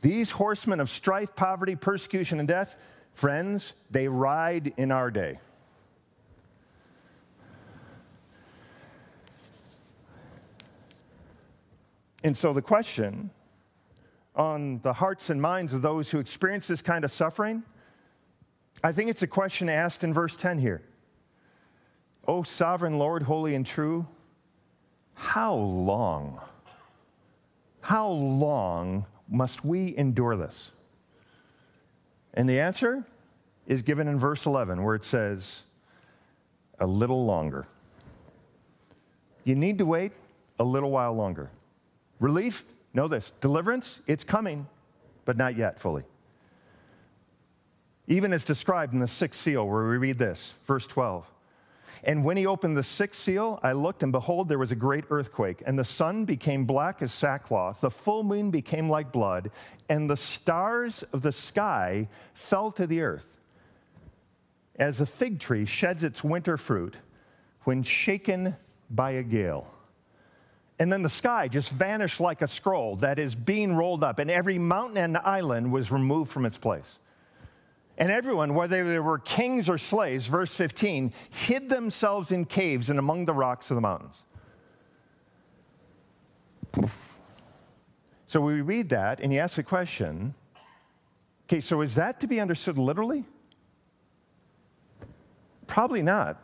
these 0.00 0.30
horsemen 0.30 0.80
of 0.80 0.88
strife, 0.88 1.34
poverty, 1.36 1.76
persecution, 1.76 2.38
and 2.38 2.48
death, 2.48 2.76
friends, 3.14 3.74
they 3.90 4.08
ride 4.08 4.72
in 4.76 4.90
our 4.90 5.10
day. 5.10 5.38
And 12.22 12.36
so 12.36 12.52
the 12.52 12.62
question 12.62 13.30
on 14.34 14.80
the 14.80 14.92
hearts 14.92 15.30
and 15.30 15.40
minds 15.40 15.72
of 15.72 15.82
those 15.82 16.10
who 16.10 16.18
experience 16.18 16.66
this 16.66 16.82
kind 16.82 17.04
of 17.04 17.12
suffering, 17.12 17.62
I 18.82 18.92
think 18.92 19.10
it's 19.10 19.22
a 19.22 19.26
question 19.26 19.68
asked 19.68 20.04
in 20.04 20.14
verse 20.14 20.36
10 20.36 20.58
here. 20.58 20.82
O 22.26 22.42
sovereign 22.42 22.98
Lord, 22.98 23.22
holy 23.22 23.54
and 23.54 23.66
true, 23.66 24.06
how 25.14 25.54
long, 25.54 26.40
how 27.80 28.08
long 28.08 29.04
must 29.28 29.64
we 29.64 29.96
endure 29.96 30.36
this? 30.36 30.72
And 32.34 32.48
the 32.48 32.60
answer 32.60 33.04
is 33.66 33.82
given 33.82 34.08
in 34.08 34.18
verse 34.18 34.46
11, 34.46 34.82
where 34.82 34.94
it 34.94 35.04
says, 35.04 35.64
a 36.78 36.86
little 36.86 37.26
longer. 37.26 37.66
You 39.44 39.54
need 39.54 39.78
to 39.78 39.84
wait 39.84 40.12
a 40.58 40.64
little 40.64 40.90
while 40.90 41.12
longer. 41.12 41.50
Relief, 42.20 42.64
know 42.92 43.08
this. 43.08 43.32
Deliverance, 43.40 44.00
it's 44.06 44.24
coming, 44.24 44.66
but 45.24 45.36
not 45.36 45.56
yet 45.56 45.78
fully. 45.78 46.04
Even 48.06 48.32
as 48.32 48.44
described 48.44 48.92
in 48.92 48.98
the 48.98 49.06
sixth 49.06 49.40
seal, 49.40 49.66
where 49.66 49.88
we 49.88 49.96
read 49.96 50.18
this, 50.18 50.54
verse 50.66 50.86
12. 50.86 51.30
And 52.02 52.24
when 52.24 52.36
he 52.36 52.46
opened 52.46 52.76
the 52.76 52.82
sixth 52.82 53.20
seal, 53.20 53.60
I 53.62 53.72
looked, 53.72 54.02
and 54.02 54.10
behold, 54.10 54.48
there 54.48 54.58
was 54.58 54.72
a 54.72 54.76
great 54.76 55.04
earthquake, 55.10 55.62
and 55.66 55.78
the 55.78 55.84
sun 55.84 56.24
became 56.24 56.64
black 56.64 57.02
as 57.02 57.12
sackcloth, 57.12 57.82
the 57.82 57.90
full 57.90 58.22
moon 58.22 58.50
became 58.50 58.88
like 58.88 59.12
blood, 59.12 59.50
and 59.88 60.08
the 60.08 60.16
stars 60.16 61.04
of 61.12 61.22
the 61.22 61.32
sky 61.32 62.08
fell 62.32 62.70
to 62.72 62.86
the 62.86 63.02
earth. 63.02 63.36
As 64.76 65.00
a 65.00 65.06
fig 65.06 65.40
tree 65.40 65.66
sheds 65.66 66.02
its 66.02 66.24
winter 66.24 66.56
fruit 66.56 66.96
when 67.64 67.82
shaken 67.82 68.56
by 68.88 69.12
a 69.12 69.22
gale. 69.22 69.66
And 70.80 70.90
then 70.90 71.02
the 71.02 71.10
sky 71.10 71.46
just 71.46 71.68
vanished 71.68 72.20
like 72.20 72.40
a 72.40 72.48
scroll 72.48 72.96
that 72.96 73.18
is 73.18 73.34
being 73.34 73.76
rolled 73.76 74.02
up, 74.02 74.18
and 74.18 74.30
every 74.30 74.58
mountain 74.58 74.96
and 74.96 75.18
island 75.18 75.70
was 75.70 75.92
removed 75.92 76.32
from 76.32 76.46
its 76.46 76.56
place. 76.56 76.98
And 77.98 78.10
everyone, 78.10 78.54
whether 78.54 78.90
they 78.90 78.98
were 78.98 79.18
kings 79.18 79.68
or 79.68 79.76
slaves, 79.76 80.26
verse 80.26 80.54
15, 80.54 81.12
hid 81.28 81.68
themselves 81.68 82.32
in 82.32 82.46
caves 82.46 82.88
and 82.88 82.98
among 82.98 83.26
the 83.26 83.34
rocks 83.34 83.70
of 83.70 83.74
the 83.74 83.82
mountains. 83.82 84.24
So 88.26 88.40
we 88.40 88.62
read 88.62 88.88
that 88.88 89.20
and 89.20 89.32
you 89.32 89.40
ask 89.40 89.56
the 89.56 89.62
question 89.62 90.34
okay, 91.44 91.60
so 91.60 91.82
is 91.82 91.96
that 91.96 92.20
to 92.20 92.26
be 92.26 92.40
understood 92.40 92.78
literally? 92.78 93.24
Probably 95.66 96.00
not. 96.00 96.40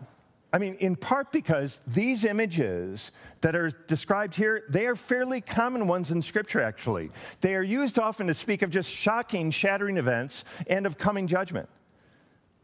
I 0.56 0.58
mean, 0.58 0.76
in 0.76 0.96
part 0.96 1.32
because 1.32 1.80
these 1.86 2.24
images 2.24 3.10
that 3.42 3.54
are 3.54 3.68
described 3.68 4.34
here, 4.34 4.64
they 4.70 4.86
are 4.86 4.96
fairly 4.96 5.42
common 5.42 5.86
ones 5.86 6.12
in 6.12 6.22
Scripture, 6.22 6.62
actually. 6.62 7.10
They 7.42 7.54
are 7.56 7.62
used 7.62 7.98
often 7.98 8.26
to 8.28 8.32
speak 8.32 8.62
of 8.62 8.70
just 8.70 8.88
shocking, 8.88 9.50
shattering 9.50 9.98
events 9.98 10.46
and 10.66 10.86
of 10.86 10.96
coming 10.96 11.26
judgment. 11.26 11.68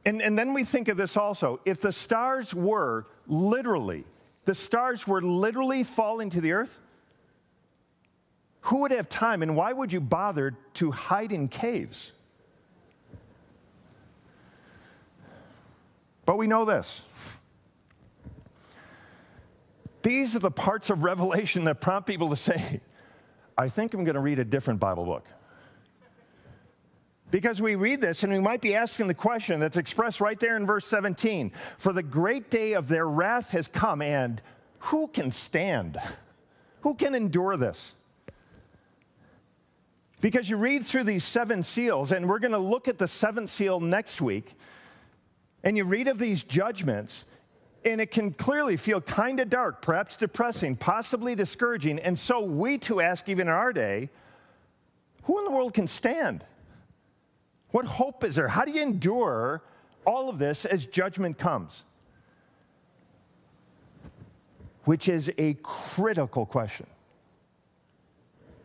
And, 0.07 0.23
and 0.23 0.39
then 0.39 0.55
we 0.55 0.65
think 0.65 0.89
of 0.89 0.97
this 0.97 1.19
also. 1.19 1.61
If 1.67 1.83
the 1.83 1.93
stars 1.93 2.55
were 2.55 3.05
literally, 3.27 4.05
the 4.47 4.55
stars 4.55 5.07
were 5.07 5.21
literally 5.21 5.83
falling 5.83 6.31
to 6.31 6.41
the 6.41 6.53
earth, 6.53 6.79
who 8.63 8.79
would 8.81 8.91
have 8.93 9.11
time 9.11 9.43
and 9.43 9.55
why 9.55 9.71
would 9.75 9.93
you 9.93 10.01
bother 10.01 10.57
to 10.75 10.93
hide 10.93 11.31
in 11.31 11.47
caves? 11.47 12.13
But 16.25 16.39
we 16.39 16.47
know 16.47 16.65
this. 16.65 17.05
These 20.03 20.37
are 20.37 20.41
the 20.41 20.51
parts 20.51 20.91
of 20.91 21.03
Revelation 21.03 21.65
that 21.65 21.81
prompt 21.81 22.09
people 22.09 22.31
to 22.31 22.37
say, 22.37 22.81
I 23.57 23.69
think 23.69 23.95
I'm 23.95 24.05
going 24.05 24.15
to 24.15 24.21
read 24.21 24.39
a 24.39 24.45
different 24.45 24.81
Bible 24.81 25.05
book. 25.05 25.25
Because 27.31 27.63
we 27.63 27.77
read 27.77 28.01
this 28.03 28.25
and 28.25 28.33
we 28.33 28.41
might 28.41 28.61
be 28.61 28.75
asking 28.75 29.07
the 29.07 29.15
question 29.15 29.59
that's 29.59 29.79
expressed 29.79 30.21
right 30.21 30.39
there 30.39 30.57
in 30.57 30.67
verse 30.67 30.87
17 30.87 31.51
For 31.79 31.93
the 31.93 32.03
great 32.03 32.51
day 32.51 32.75
of 32.75 32.89
their 32.89 33.09
wrath 33.09 33.51
has 33.53 33.69
come, 33.69 34.03
and 34.03 34.43
who 34.81 35.09
can 35.09 35.33
stand? 35.33 35.99
Who 36.83 36.95
can 36.95 37.15
endure 37.15 37.57
this? 37.57 37.93
Because 40.21 40.51
you 40.51 40.57
read 40.57 40.85
through 40.85 41.05
these 41.05 41.25
seven 41.25 41.63
seals, 41.63 42.13
and 42.13 42.29
we're 42.29 42.39
going 42.39 42.53
to 42.53 42.59
look 42.59 42.87
at 42.87 42.99
the 42.99 43.09
seventh 43.09 43.51
seal 43.51 43.81
next 43.81 44.21
week, 44.21 44.55
and 45.65 45.77
you 45.77 45.85
read 45.85 46.09
of 46.09 46.19
these 46.19 46.43
judgments, 46.43 47.25
and 47.85 48.01
it 48.01 48.11
can 48.11 48.33
clearly 48.33 48.77
feel 48.77 49.01
kind 49.01 49.41
of 49.41 49.51
dark, 49.51 49.83
perhaps 49.83 50.17
depressing, 50.17 50.77
possibly 50.77 51.35
discouraging. 51.35 51.99
And 51.99 52.19
so 52.19 52.45
we 52.45 52.79
too 52.79 53.01
ask, 53.01 53.29
even 53.29 53.49
in 53.49 53.53
our 53.53 53.73
day, 53.73 54.11
who 55.25 55.39
in 55.39 55.45
the 55.45 55.51
world 55.51 55.75
can 55.75 55.87
stand? 55.87 56.45
What 57.71 57.85
hope 57.85 58.25
is 58.25 58.35
there? 58.35 58.49
How 58.49 58.65
do 58.65 58.73
you 58.73 58.83
endure 58.83 59.63
all 60.05 60.29
of 60.29 60.39
this 60.39 60.65
as 60.65 60.87
judgment 60.87 61.39
comes? 61.39 61.85
Which 64.85 65.09
is 65.09 65.33
a 65.39 65.55
critical 65.63 66.45
question. 66.45 66.87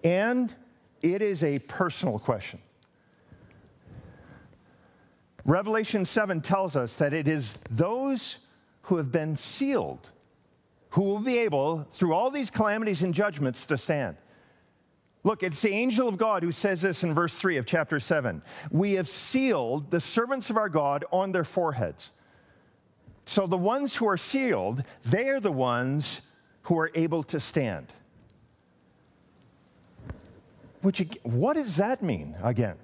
And 0.03 0.53
it 1.01 1.21
is 1.21 1.43
a 1.43 1.59
personal 1.59 2.19
question. 2.19 2.59
Revelation 5.45 6.03
7 6.03 6.41
tells 6.41 6.75
us 6.75 6.97
that 6.97 7.13
it 7.13 7.27
is 7.27 7.57
those 7.71 8.39
who 8.87 8.97
have 8.97 9.11
been 9.11 9.35
sealed 9.35 10.09
who 10.97 11.03
will 11.03 11.19
be 11.19 11.37
able, 11.37 11.85
through 11.91 12.13
all 12.13 12.31
these 12.31 12.49
calamities 12.49 13.03
and 13.03 13.13
judgments, 13.13 13.67
to 13.67 13.77
stand. 13.77 14.17
Look, 15.23 15.43
it's 15.43 15.61
the 15.61 15.69
angel 15.69 16.07
of 16.07 16.17
God 16.17 16.41
who 16.41 16.51
says 16.51 16.81
this 16.81 17.03
in 17.03 17.13
verse 17.13 17.37
3 17.37 17.57
of 17.57 17.65
chapter 17.65 17.99
7. 17.99 18.41
We 18.71 18.93
have 18.93 19.09
sealed 19.09 19.91
the 19.91 19.99
servants 19.99 20.49
of 20.49 20.57
our 20.57 20.69
God 20.69 21.05
on 21.11 21.31
their 21.31 21.43
foreheads. 21.43 22.13
So 23.25 23.45
the 23.45 23.57
ones 23.57 23.95
who 23.95 24.07
are 24.07 24.17
sealed, 24.17 24.83
they 25.05 25.29
are 25.29 25.39
the 25.39 25.51
ones 25.51 26.21
who 26.63 26.79
are 26.79 26.91
able 26.95 27.23
to 27.23 27.39
stand. 27.39 27.93
Which, 30.81 31.05
what 31.23 31.57
does 31.57 31.75
that 31.75 32.01
mean 32.01 32.35
again? 32.41 32.77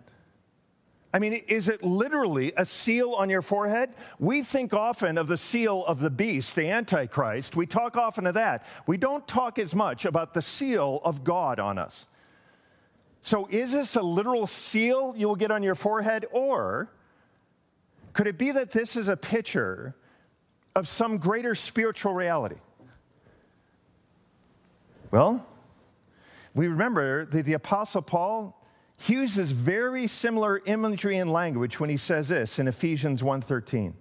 I 1.14 1.20
mean, 1.20 1.34
is 1.48 1.70
it 1.70 1.84
literally 1.84 2.54
a 2.58 2.66
seal 2.66 3.12
on 3.12 3.30
your 3.30 3.44
forehead? 3.44 3.92
We 4.18 4.42
think 4.42 4.74
often 4.74 5.20
of 5.20 5.28
the 5.28 5.38
seal 5.38 5.86
of 5.86 6.00
the 6.00 6.10
beast, 6.10 6.56
the 6.56 6.68
Antichrist. 6.68 7.56
We 7.56 7.68
talk 7.68 7.96
often 7.98 8.26
of 8.26 8.34
that. 8.34 8.66
We 8.88 8.98
don't 8.98 9.28
talk 9.28 9.60
as 9.60 9.76
much 9.76 10.06
about 10.06 10.34
the 10.34 10.42
seal 10.42 11.02
of 11.04 11.24
God 11.24 11.60
on 11.60 11.78
us. 11.78 12.08
So, 13.22 13.48
is 13.50 13.72
this 13.72 13.96
a 13.96 14.02
literal 14.02 14.48
seal 14.48 15.14
you 15.16 15.28
will 15.28 15.36
get 15.36 15.52
on 15.52 15.62
your 15.62 15.76
forehead, 15.76 16.26
or 16.32 16.92
could 18.12 18.28
it 18.28 18.38
be 18.38 18.52
that 18.52 18.72
this 18.72 18.98
is 18.98 19.08
a 19.08 19.16
picture 19.16 19.96
of 20.76 20.88
some 20.88 21.20
greater 21.20 21.54
spiritual 21.54 22.14
reality? 22.14 22.58
Well, 25.12 25.46
we 26.56 26.68
remember 26.68 27.26
that 27.26 27.46
the 27.46 27.54
Apostle 27.54 28.02
Paul 28.02 28.60
uses 29.10 29.52
very 29.52 30.08
similar 30.08 30.62
imagery 30.66 31.18
and 31.18 31.32
language 31.32 31.80
when 31.80 31.90
he 31.90 31.98
says 31.98 32.30
this 32.30 32.60
in 32.60 32.68
Ephesians 32.68 33.22
1:13. 33.22 33.94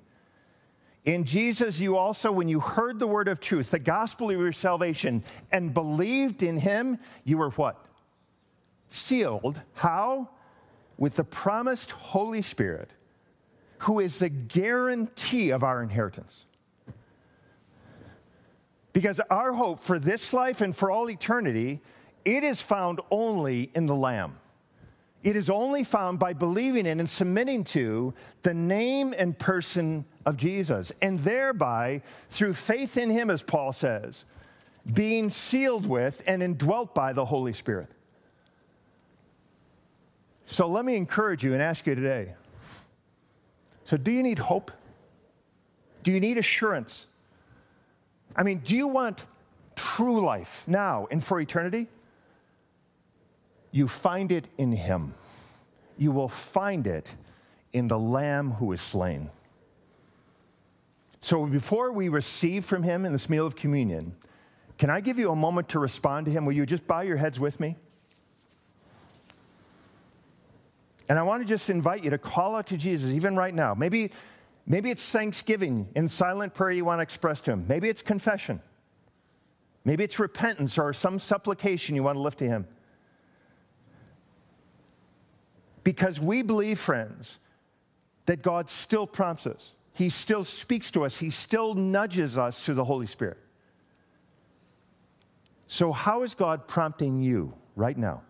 In 1.04 1.24
Jesus, 1.24 1.80
you 1.80 1.96
also, 1.96 2.30
when 2.30 2.48
you 2.48 2.60
heard 2.60 2.98
the 2.98 3.06
word 3.06 3.26
of 3.26 3.40
truth, 3.40 3.70
the 3.70 3.78
gospel 3.78 4.30
of 4.30 4.38
your 4.38 4.52
salvation, 4.52 5.24
and 5.50 5.74
believed 5.74 6.42
in 6.44 6.58
him, 6.58 6.98
you 7.24 7.38
were 7.38 7.50
what? 7.50 7.84
Sealed. 8.88 9.60
How? 9.74 10.28
With 10.98 11.16
the 11.16 11.24
promised 11.24 11.90
Holy 11.90 12.42
Spirit, 12.42 12.90
who 13.78 13.98
is 13.98 14.20
the 14.20 14.28
guarantee 14.28 15.50
of 15.50 15.64
our 15.64 15.82
inheritance. 15.82 16.46
Because 18.92 19.18
our 19.30 19.52
hope 19.52 19.80
for 19.80 19.98
this 19.98 20.32
life 20.32 20.60
and 20.60 20.76
for 20.76 20.90
all 20.90 21.10
eternity 21.10 21.80
it 22.24 22.44
is 22.44 22.60
found 22.60 23.00
only 23.10 23.70
in 23.74 23.86
the 23.86 23.94
Lamb. 23.94 24.38
It 25.22 25.36
is 25.36 25.48
only 25.48 25.84
found 25.84 26.18
by 26.18 26.32
believing 26.32 26.86
in 26.86 26.98
and 26.98 27.08
submitting 27.08 27.64
to 27.64 28.12
the 28.42 28.54
name 28.54 29.14
and 29.16 29.38
person 29.38 30.04
of 30.26 30.36
Jesus, 30.36 30.92
and 31.00 31.18
thereby, 31.18 32.02
through 32.30 32.54
faith 32.54 32.96
in 32.96 33.10
Him, 33.10 33.30
as 33.30 33.42
Paul 33.42 33.72
says, 33.72 34.24
being 34.92 35.30
sealed 35.30 35.86
with 35.86 36.22
and 36.26 36.42
indwelt 36.42 36.94
by 36.94 37.12
the 37.12 37.24
Holy 37.24 37.52
Spirit. 37.52 37.88
So 40.46 40.66
let 40.66 40.84
me 40.84 40.96
encourage 40.96 41.44
you 41.44 41.54
and 41.54 41.62
ask 41.62 41.86
you 41.86 41.94
today 41.94 42.34
so, 43.84 43.96
do 43.96 44.10
you 44.10 44.22
need 44.22 44.38
hope? 44.38 44.70
Do 46.02 46.12
you 46.12 46.20
need 46.20 46.38
assurance? 46.38 47.06
I 48.34 48.42
mean, 48.42 48.58
do 48.58 48.74
you 48.74 48.88
want 48.88 49.26
true 49.76 50.24
life 50.24 50.64
now 50.66 51.08
and 51.10 51.22
for 51.22 51.40
eternity? 51.40 51.88
You 53.72 53.88
find 53.88 54.30
it 54.30 54.46
in 54.58 54.72
him. 54.72 55.14
You 55.98 56.12
will 56.12 56.28
find 56.28 56.86
it 56.86 57.12
in 57.72 57.88
the 57.88 57.98
Lamb 57.98 58.52
who 58.52 58.70
is 58.72 58.80
slain. 58.80 59.30
So 61.20 61.46
before 61.46 61.92
we 61.92 62.08
receive 62.08 62.64
from 62.64 62.82
him 62.82 63.04
in 63.04 63.12
this 63.12 63.30
meal 63.30 63.46
of 63.46 63.56
communion, 63.56 64.14
can 64.76 64.90
I 64.90 65.00
give 65.00 65.18
you 65.18 65.30
a 65.30 65.36
moment 65.36 65.70
to 65.70 65.78
respond 65.78 66.26
to 66.26 66.32
him? 66.32 66.44
Will 66.44 66.52
you 66.52 66.66
just 66.66 66.86
bow 66.86 67.00
your 67.00 67.16
heads 67.16 67.40
with 67.40 67.60
me? 67.60 67.76
And 71.08 71.18
I 71.18 71.22
want 71.22 71.42
to 71.42 71.48
just 71.48 71.70
invite 71.70 72.04
you 72.04 72.10
to 72.10 72.18
call 72.18 72.56
out 72.56 72.66
to 72.68 72.76
Jesus 72.76 73.12
even 73.12 73.36
right 73.36 73.54
now. 73.54 73.74
Maybe, 73.74 74.12
maybe 74.66 74.90
it's 74.90 75.10
thanksgiving 75.12 75.88
in 75.94 76.08
silent 76.08 76.54
prayer 76.54 76.72
you 76.72 76.84
want 76.84 76.98
to 76.98 77.02
express 77.02 77.40
to 77.42 77.52
him. 77.52 77.66
Maybe 77.68 77.88
it's 77.88 78.02
confession. 78.02 78.60
Maybe 79.84 80.04
it's 80.04 80.18
repentance 80.18 80.78
or 80.78 80.92
some 80.92 81.18
supplication 81.18 81.94
you 81.94 82.02
want 82.02 82.16
to 82.16 82.20
lift 82.20 82.38
to 82.38 82.46
him. 82.46 82.66
Because 85.84 86.20
we 86.20 86.42
believe, 86.42 86.78
friends, 86.78 87.38
that 88.26 88.42
God 88.42 88.70
still 88.70 89.06
prompts 89.06 89.46
us. 89.46 89.74
He 89.94 90.08
still 90.08 90.44
speaks 90.44 90.90
to 90.92 91.04
us. 91.04 91.18
He 91.18 91.30
still 91.30 91.74
nudges 91.74 92.38
us 92.38 92.64
through 92.64 92.76
the 92.76 92.84
Holy 92.84 93.06
Spirit. 93.06 93.38
So, 95.66 95.92
how 95.92 96.22
is 96.22 96.34
God 96.34 96.66
prompting 96.68 97.20
you 97.20 97.54
right 97.76 97.96
now? 97.96 98.22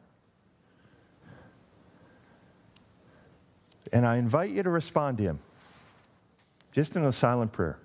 And 3.92 4.06
I 4.06 4.16
invite 4.16 4.50
you 4.50 4.62
to 4.62 4.70
respond 4.70 5.18
to 5.18 5.24
Him 5.24 5.38
just 6.72 6.96
in 6.96 7.04
a 7.04 7.12
silent 7.12 7.52
prayer. 7.52 7.78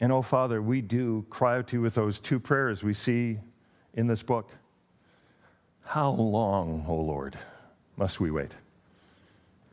And 0.00 0.10
oh, 0.12 0.22
Father, 0.22 0.62
we 0.62 0.80
do 0.80 1.26
cry 1.28 1.58
out 1.58 1.68
to 1.68 1.76
you 1.76 1.82
with 1.82 1.94
those 1.94 2.18
two 2.18 2.40
prayers 2.40 2.82
we 2.82 2.94
see 2.94 3.38
in 3.94 4.06
this 4.06 4.22
book. 4.22 4.50
How 5.82 6.10
long, 6.12 6.84
O 6.88 6.92
oh 6.92 7.00
Lord, 7.00 7.38
must 7.96 8.20
we 8.20 8.30
wait? 8.30 8.52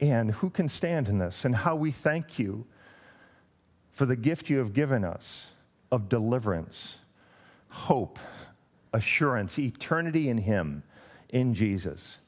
And 0.01 0.31
who 0.31 0.49
can 0.49 0.67
stand 0.67 1.07
in 1.07 1.17
this? 1.17 1.45
And 1.45 1.55
how 1.55 1.75
we 1.75 1.91
thank 1.91 2.37
you 2.37 2.65
for 3.91 4.05
the 4.05 4.15
gift 4.15 4.49
you 4.49 4.57
have 4.57 4.73
given 4.73 5.03
us 5.03 5.51
of 5.91 6.09
deliverance, 6.09 6.97
hope, 7.71 8.19
assurance, 8.93 9.57
eternity 9.57 10.29
in 10.29 10.37
Him, 10.37 10.83
in 11.29 11.53
Jesus. 11.53 12.19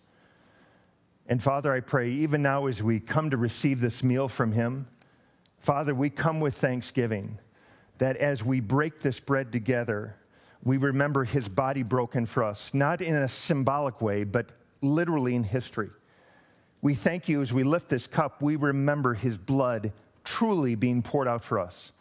And 1.27 1.43
Father, 1.43 1.71
I 1.71 1.79
pray, 1.79 2.09
even 2.09 2.41
now 2.41 2.65
as 2.65 2.81
we 2.81 2.99
come 2.99 3.29
to 3.29 3.37
receive 3.37 3.79
this 3.79 4.03
meal 4.03 4.27
from 4.27 4.51
him, 4.51 4.87
Father, 5.59 5.93
we 5.93 6.09
come 6.09 6.39
with 6.39 6.57
thanksgiving 6.57 7.37
that 7.99 8.17
as 8.17 8.43
we 8.43 8.59
break 8.59 8.99
this 8.99 9.19
bread 9.19 9.51
together, 9.51 10.15
we 10.63 10.77
remember 10.77 11.23
his 11.23 11.47
body 11.47 11.83
broken 11.83 12.25
for 12.25 12.43
us, 12.43 12.73
not 12.73 13.01
in 13.01 13.15
a 13.15 13.27
symbolic 13.27 14.01
way, 14.01 14.23
but 14.23 14.49
literally 14.81 15.35
in 15.35 15.43
history. 15.43 15.89
We 16.81 16.95
thank 16.95 17.29
you 17.29 17.41
as 17.41 17.53
we 17.53 17.63
lift 17.63 17.89
this 17.89 18.07
cup, 18.07 18.41
we 18.41 18.55
remember 18.55 19.13
his 19.13 19.37
blood 19.37 19.91
truly 20.23 20.75
being 20.75 21.01
poured 21.01 21.27
out 21.27 21.43
for 21.43 21.59
us, 21.59 21.91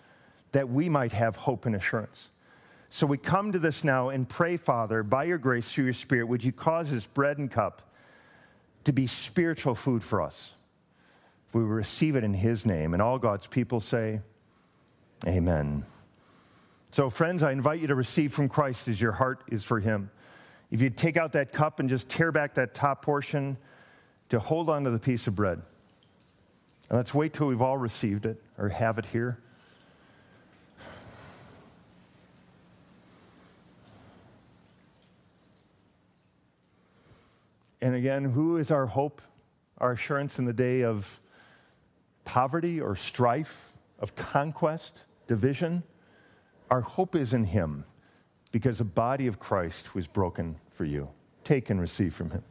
that 0.53 0.69
we 0.69 0.89
might 0.89 1.13
have 1.13 1.37
hope 1.37 1.67
and 1.67 1.75
assurance. 1.75 2.31
So 2.89 3.07
we 3.07 3.19
come 3.19 3.53
to 3.53 3.59
this 3.59 3.85
now 3.85 4.09
and 4.09 4.29
pray, 4.29 4.57
Father, 4.57 5.03
by 5.03 5.25
your 5.25 5.39
grace, 5.39 5.71
through 5.71 5.85
your 5.85 5.93
Spirit, 5.93 6.27
would 6.29 6.43
you 6.43 6.53
cause 6.53 6.91
this 6.91 7.07
bread 7.07 7.39
and 7.39 7.51
cup 7.51 7.83
to 8.85 8.93
be 8.93 9.07
spiritual 9.07 9.75
food 9.75 10.03
for 10.03 10.23
us? 10.23 10.53
We 11.53 11.63
receive 11.63 12.17
it 12.17 12.25
in 12.25 12.35
his 12.35 12.65
name. 12.65 12.93
And 12.95 13.03
all 13.03 13.19
God's 13.19 13.47
people 13.47 13.81
say, 13.81 14.21
Amen. 15.27 15.85
So, 16.91 17.11
friends, 17.11 17.43
I 17.43 17.53
invite 17.53 17.81
you 17.81 17.89
to 17.89 17.95
receive 17.95 18.33
from 18.33 18.49
Christ 18.49 18.89
as 18.89 19.01
your 19.01 19.13
heart 19.13 19.43
is 19.49 19.65
for 19.65 19.81
him. 19.81 20.11
If 20.71 20.81
you 20.81 20.91
take 20.91 21.17
out 21.17 21.33
that 21.33 21.53
cup 21.53 21.81
and 21.81 21.89
just 21.89 22.09
tear 22.09 22.31
back 22.31 22.55
that 22.55 22.75
top 22.75 23.03
portion, 23.03 23.57
to 24.29 24.39
hold 24.39 24.69
on 24.69 24.85
to 24.85 24.91
the 24.91 24.99
piece 24.99 25.27
of 25.27 25.35
bread. 25.35 25.61
And 26.89 26.97
let's 26.97 27.15
wait 27.15 27.33
till 27.33 27.47
we've 27.47 27.63
all 27.63 27.79
received 27.79 28.27
it 28.27 28.43
or 28.59 28.69
have 28.69 28.99
it 28.99 29.07
here. 29.07 29.39
And 37.81 37.95
again, 37.95 38.25
who 38.25 38.57
is 38.57 38.71
our 38.71 38.87
hope, 38.87 39.23
our 39.79 39.93
assurance 39.93 40.39
in 40.39 40.45
the 40.45 40.53
day 40.53 40.83
of 40.83 41.21
poverty 42.25 42.81
or 42.81 42.97
strife, 42.97 43.73
of 44.01 44.15
conquest, 44.17 45.05
division? 45.29 45.85
Our 46.71 46.81
hope 46.81 47.15
is 47.15 47.33
in 47.33 47.45
Him 47.45 47.85
because 48.51 48.79
the 48.79 48.85
body 48.85 49.29
of 49.29 49.39
Christ 49.39 49.95
was 49.95 50.09
broken 50.09 50.57
for 50.75 50.85
you. 50.85 51.09
Take 51.45 51.71
and 51.71 51.81
receive 51.81 52.13
from 52.13 52.31
Him. 52.31 52.43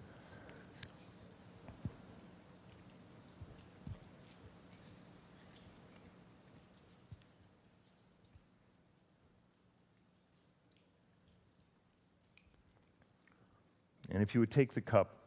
And 14.09 14.23
if 14.23 14.34
you 14.34 14.39
would 14.39 14.49
take 14.49 14.73
the 14.73 14.82
cup, 14.82 15.26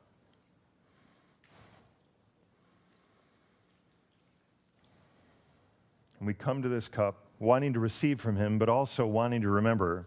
we 6.31 6.35
come 6.35 6.63
to 6.63 6.69
this 6.69 6.87
cup 6.87 7.27
wanting 7.41 7.73
to 7.73 7.81
receive 7.81 8.21
from 8.21 8.37
him, 8.37 8.57
but 8.57 8.69
also 8.69 9.05
wanting 9.05 9.41
to 9.41 9.49
remember 9.49 10.07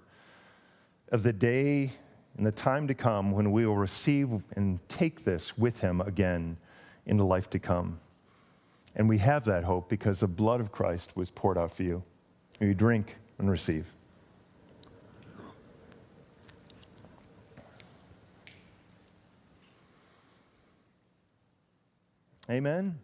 of 1.11 1.21
the 1.21 1.33
day 1.33 1.91
and 2.37 2.47
the 2.47 2.51
time 2.53 2.87
to 2.87 2.93
come 2.93 3.33
when 3.33 3.51
we 3.51 3.65
will 3.65 3.75
receive 3.75 4.29
and 4.55 4.79
take 4.87 5.25
this 5.25 5.57
with 5.57 5.81
him 5.81 5.99
again 5.99 6.55
in 7.05 7.17
the 7.17 7.25
life 7.25 7.49
to 7.49 7.59
come. 7.59 7.97
And 8.95 9.09
we 9.09 9.17
have 9.17 9.43
that 9.43 9.65
hope 9.65 9.89
because 9.89 10.21
the 10.21 10.27
blood 10.29 10.61
of 10.61 10.71
Christ 10.71 11.11
was 11.17 11.29
poured 11.29 11.57
out 11.57 11.75
for 11.75 11.83
you. 11.83 12.01
You 12.61 12.73
drink 12.73 13.17
and 13.37 13.51
receive. 13.51 13.85
Amen. 22.49 22.97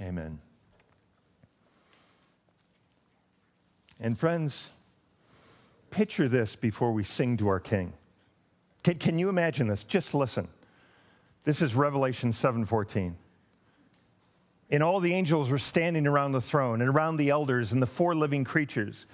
Amen. 0.00 0.38
And 4.00 4.18
friends, 4.18 4.70
picture 5.90 6.28
this 6.28 6.56
before 6.56 6.92
we 6.92 7.04
sing 7.04 7.36
to 7.38 7.48
our 7.48 7.60
King. 7.60 7.92
Can, 8.82 8.98
can 8.98 9.18
you 9.18 9.28
imagine 9.28 9.68
this? 9.68 9.84
Just 9.84 10.14
listen. 10.14 10.48
This 11.44 11.62
is 11.62 11.74
Revelation 11.74 12.30
7:14. 12.30 13.14
And 14.70 14.82
all 14.82 15.00
the 15.00 15.12
angels 15.12 15.50
were 15.50 15.58
standing 15.58 16.06
around 16.06 16.32
the 16.32 16.40
throne 16.40 16.80
and 16.80 16.88
around 16.88 17.16
the 17.16 17.30
elders 17.30 17.72
and 17.72 17.82
the 17.82 17.86
four 17.86 18.14
living 18.14 18.42
creatures, 18.42 19.06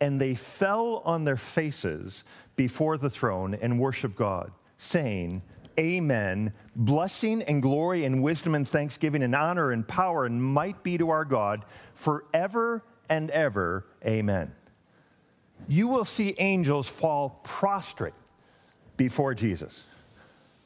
and 0.00 0.20
they 0.20 0.34
fell 0.34 1.02
on 1.04 1.24
their 1.24 1.36
faces 1.36 2.24
before 2.54 2.96
the 2.96 3.10
throne 3.10 3.54
and 3.54 3.80
worshiped 3.80 4.14
God, 4.14 4.52
saying, 4.76 5.42
Amen. 5.78 6.52
Blessing 6.76 7.42
and 7.42 7.62
glory 7.62 8.04
and 8.04 8.22
wisdom 8.22 8.54
and 8.54 8.68
thanksgiving 8.68 9.22
and 9.22 9.34
honor 9.34 9.72
and 9.72 9.86
power 9.86 10.26
and 10.26 10.42
might 10.42 10.82
be 10.82 10.98
to 10.98 11.10
our 11.10 11.24
God 11.24 11.64
forever 11.94 12.82
and 13.10 13.28
ever. 13.30 13.84
Amen. 14.06 14.52
You 15.68 15.88
will 15.88 16.06
see 16.06 16.34
angels 16.38 16.88
fall 16.88 17.40
prostrate 17.44 18.14
before 18.96 19.34
Jesus. 19.34 19.84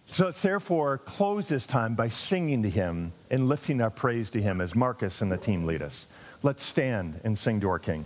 So 0.06 0.26
let's 0.26 0.42
therefore 0.42 0.98
close 0.98 1.48
this 1.48 1.66
time 1.66 1.94
by 1.94 2.10
singing 2.10 2.62
to 2.62 2.70
him 2.70 3.12
and 3.30 3.48
lifting 3.48 3.80
our 3.80 3.90
praise 3.90 4.30
to 4.30 4.42
him 4.42 4.60
as 4.60 4.74
Marcus 4.74 5.22
and 5.22 5.32
the 5.32 5.36
team 5.36 5.64
lead 5.64 5.82
us. 5.82 6.06
Let's 6.42 6.62
stand 6.62 7.20
and 7.24 7.36
sing 7.36 7.60
to 7.62 7.68
our 7.70 7.78
King. 7.78 8.04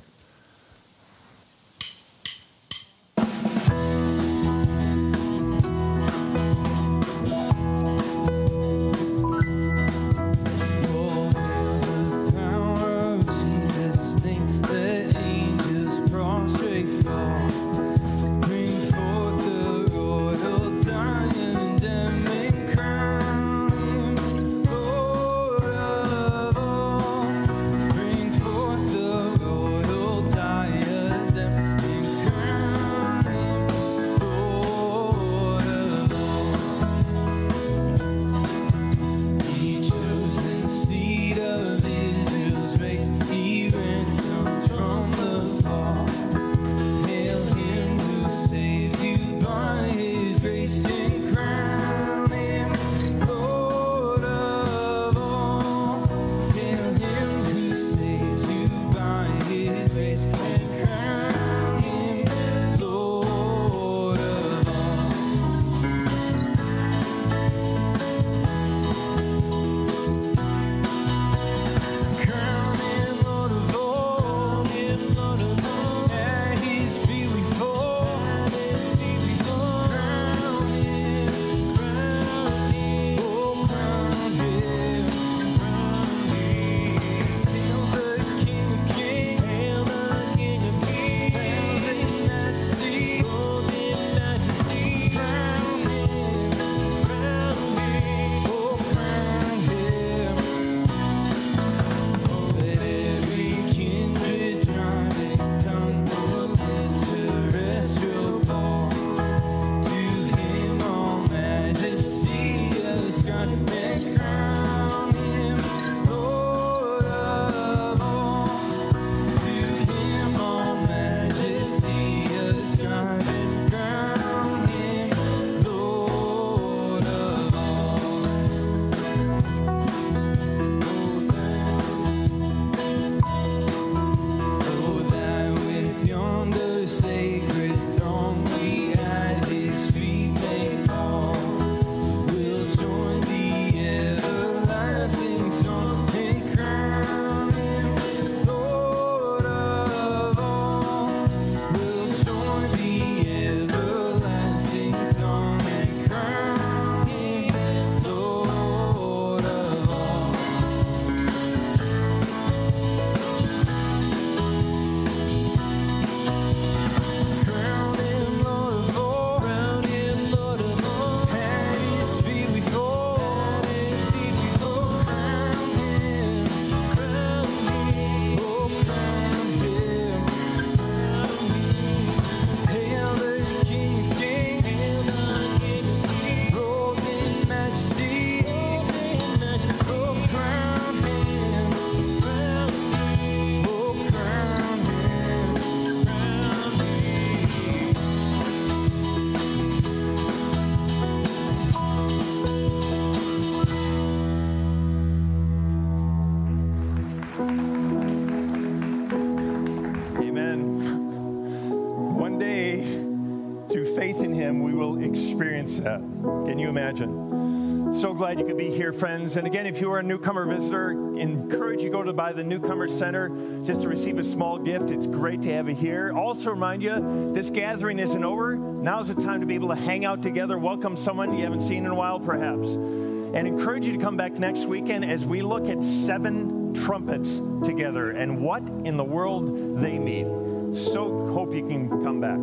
Glad 218.18 218.40
you 218.40 218.44
could 218.44 218.56
be 218.56 218.68
here, 218.68 218.92
friends. 218.92 219.36
And 219.36 219.46
again, 219.46 219.64
if 219.64 219.80
you 219.80 219.92
are 219.92 220.00
a 220.00 220.02
newcomer 220.02 220.44
visitor, 220.44 220.90
encourage 220.90 221.82
you 221.82 221.86
to 221.88 221.92
go 221.92 222.02
to 222.02 222.12
by 222.12 222.32
the 222.32 222.42
Newcomer 222.42 222.88
Center 222.88 223.28
just 223.64 223.82
to 223.82 223.88
receive 223.88 224.18
a 224.18 224.24
small 224.24 224.58
gift. 224.58 224.90
It's 224.90 225.06
great 225.06 225.40
to 225.42 225.52
have 225.52 225.68
you 225.68 225.76
here. 225.76 226.12
Also, 226.12 226.50
remind 226.50 226.82
you, 226.82 227.32
this 227.32 227.48
gathering 227.48 228.00
isn't 228.00 228.24
over. 228.24 228.56
Now's 228.56 229.06
the 229.06 229.22
time 229.22 229.38
to 229.40 229.46
be 229.46 229.54
able 229.54 229.68
to 229.68 229.76
hang 229.76 230.04
out 230.04 230.20
together, 230.20 230.58
welcome 230.58 230.96
someone 230.96 231.32
you 231.38 231.44
haven't 231.44 231.60
seen 231.60 231.86
in 231.86 231.92
a 231.92 231.94
while, 231.94 232.18
perhaps. 232.18 232.70
And 232.70 233.46
encourage 233.46 233.86
you 233.86 233.92
to 233.92 234.02
come 234.02 234.16
back 234.16 234.32
next 234.32 234.64
weekend 234.64 235.04
as 235.04 235.24
we 235.24 235.40
look 235.40 235.68
at 235.68 235.84
seven 235.84 236.74
trumpets 236.74 237.40
together 237.64 238.10
and 238.10 238.40
what 238.40 238.64
in 238.84 238.96
the 238.96 239.04
world 239.04 239.80
they 239.80 239.96
mean. 239.96 240.74
So 240.74 241.30
hope 241.32 241.54
you 241.54 241.64
can 241.68 241.88
come 242.02 242.20
back. 242.20 242.38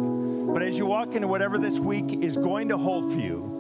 But 0.53 0.63
as 0.63 0.78
you 0.78 0.86
walk 0.86 1.15
into 1.15 1.28
whatever 1.28 1.57
this 1.57 1.80
week 1.80 2.23
is 2.23 2.38
going 2.38 2.69
to 2.69 2.78
hold 2.78 3.11
for 3.11 3.19
you, 3.19 3.51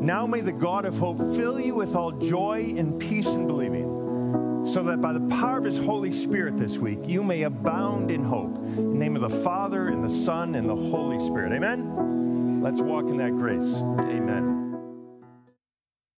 now 0.00 0.26
may 0.26 0.40
the 0.40 0.52
God 0.52 0.84
of 0.86 0.98
hope 0.98 1.18
fill 1.36 1.60
you 1.60 1.74
with 1.74 1.94
all 1.94 2.10
joy 2.10 2.74
and 2.76 2.98
peace 2.98 3.26
in 3.26 3.46
believing, 3.46 4.64
so 4.64 4.82
that 4.84 5.00
by 5.00 5.12
the 5.12 5.20
power 5.28 5.58
of 5.58 5.64
his 5.64 5.78
Holy 5.78 6.10
Spirit 6.10 6.56
this 6.56 6.78
week, 6.78 7.00
you 7.04 7.22
may 7.22 7.42
abound 7.42 8.10
in 8.10 8.24
hope. 8.24 8.56
In 8.56 8.92
the 8.92 8.98
name 8.98 9.14
of 9.14 9.22
the 9.22 9.42
Father, 9.42 9.88
and 9.88 10.02
the 10.02 10.10
Son, 10.10 10.54
and 10.54 10.68
the 10.68 10.76
Holy 10.76 11.18
Spirit. 11.20 11.52
Amen? 11.52 12.60
Let's 12.62 12.80
walk 12.80 13.04
in 13.04 13.16
that 13.18 13.32
grace. 13.32 13.76
Amen. 13.76 14.59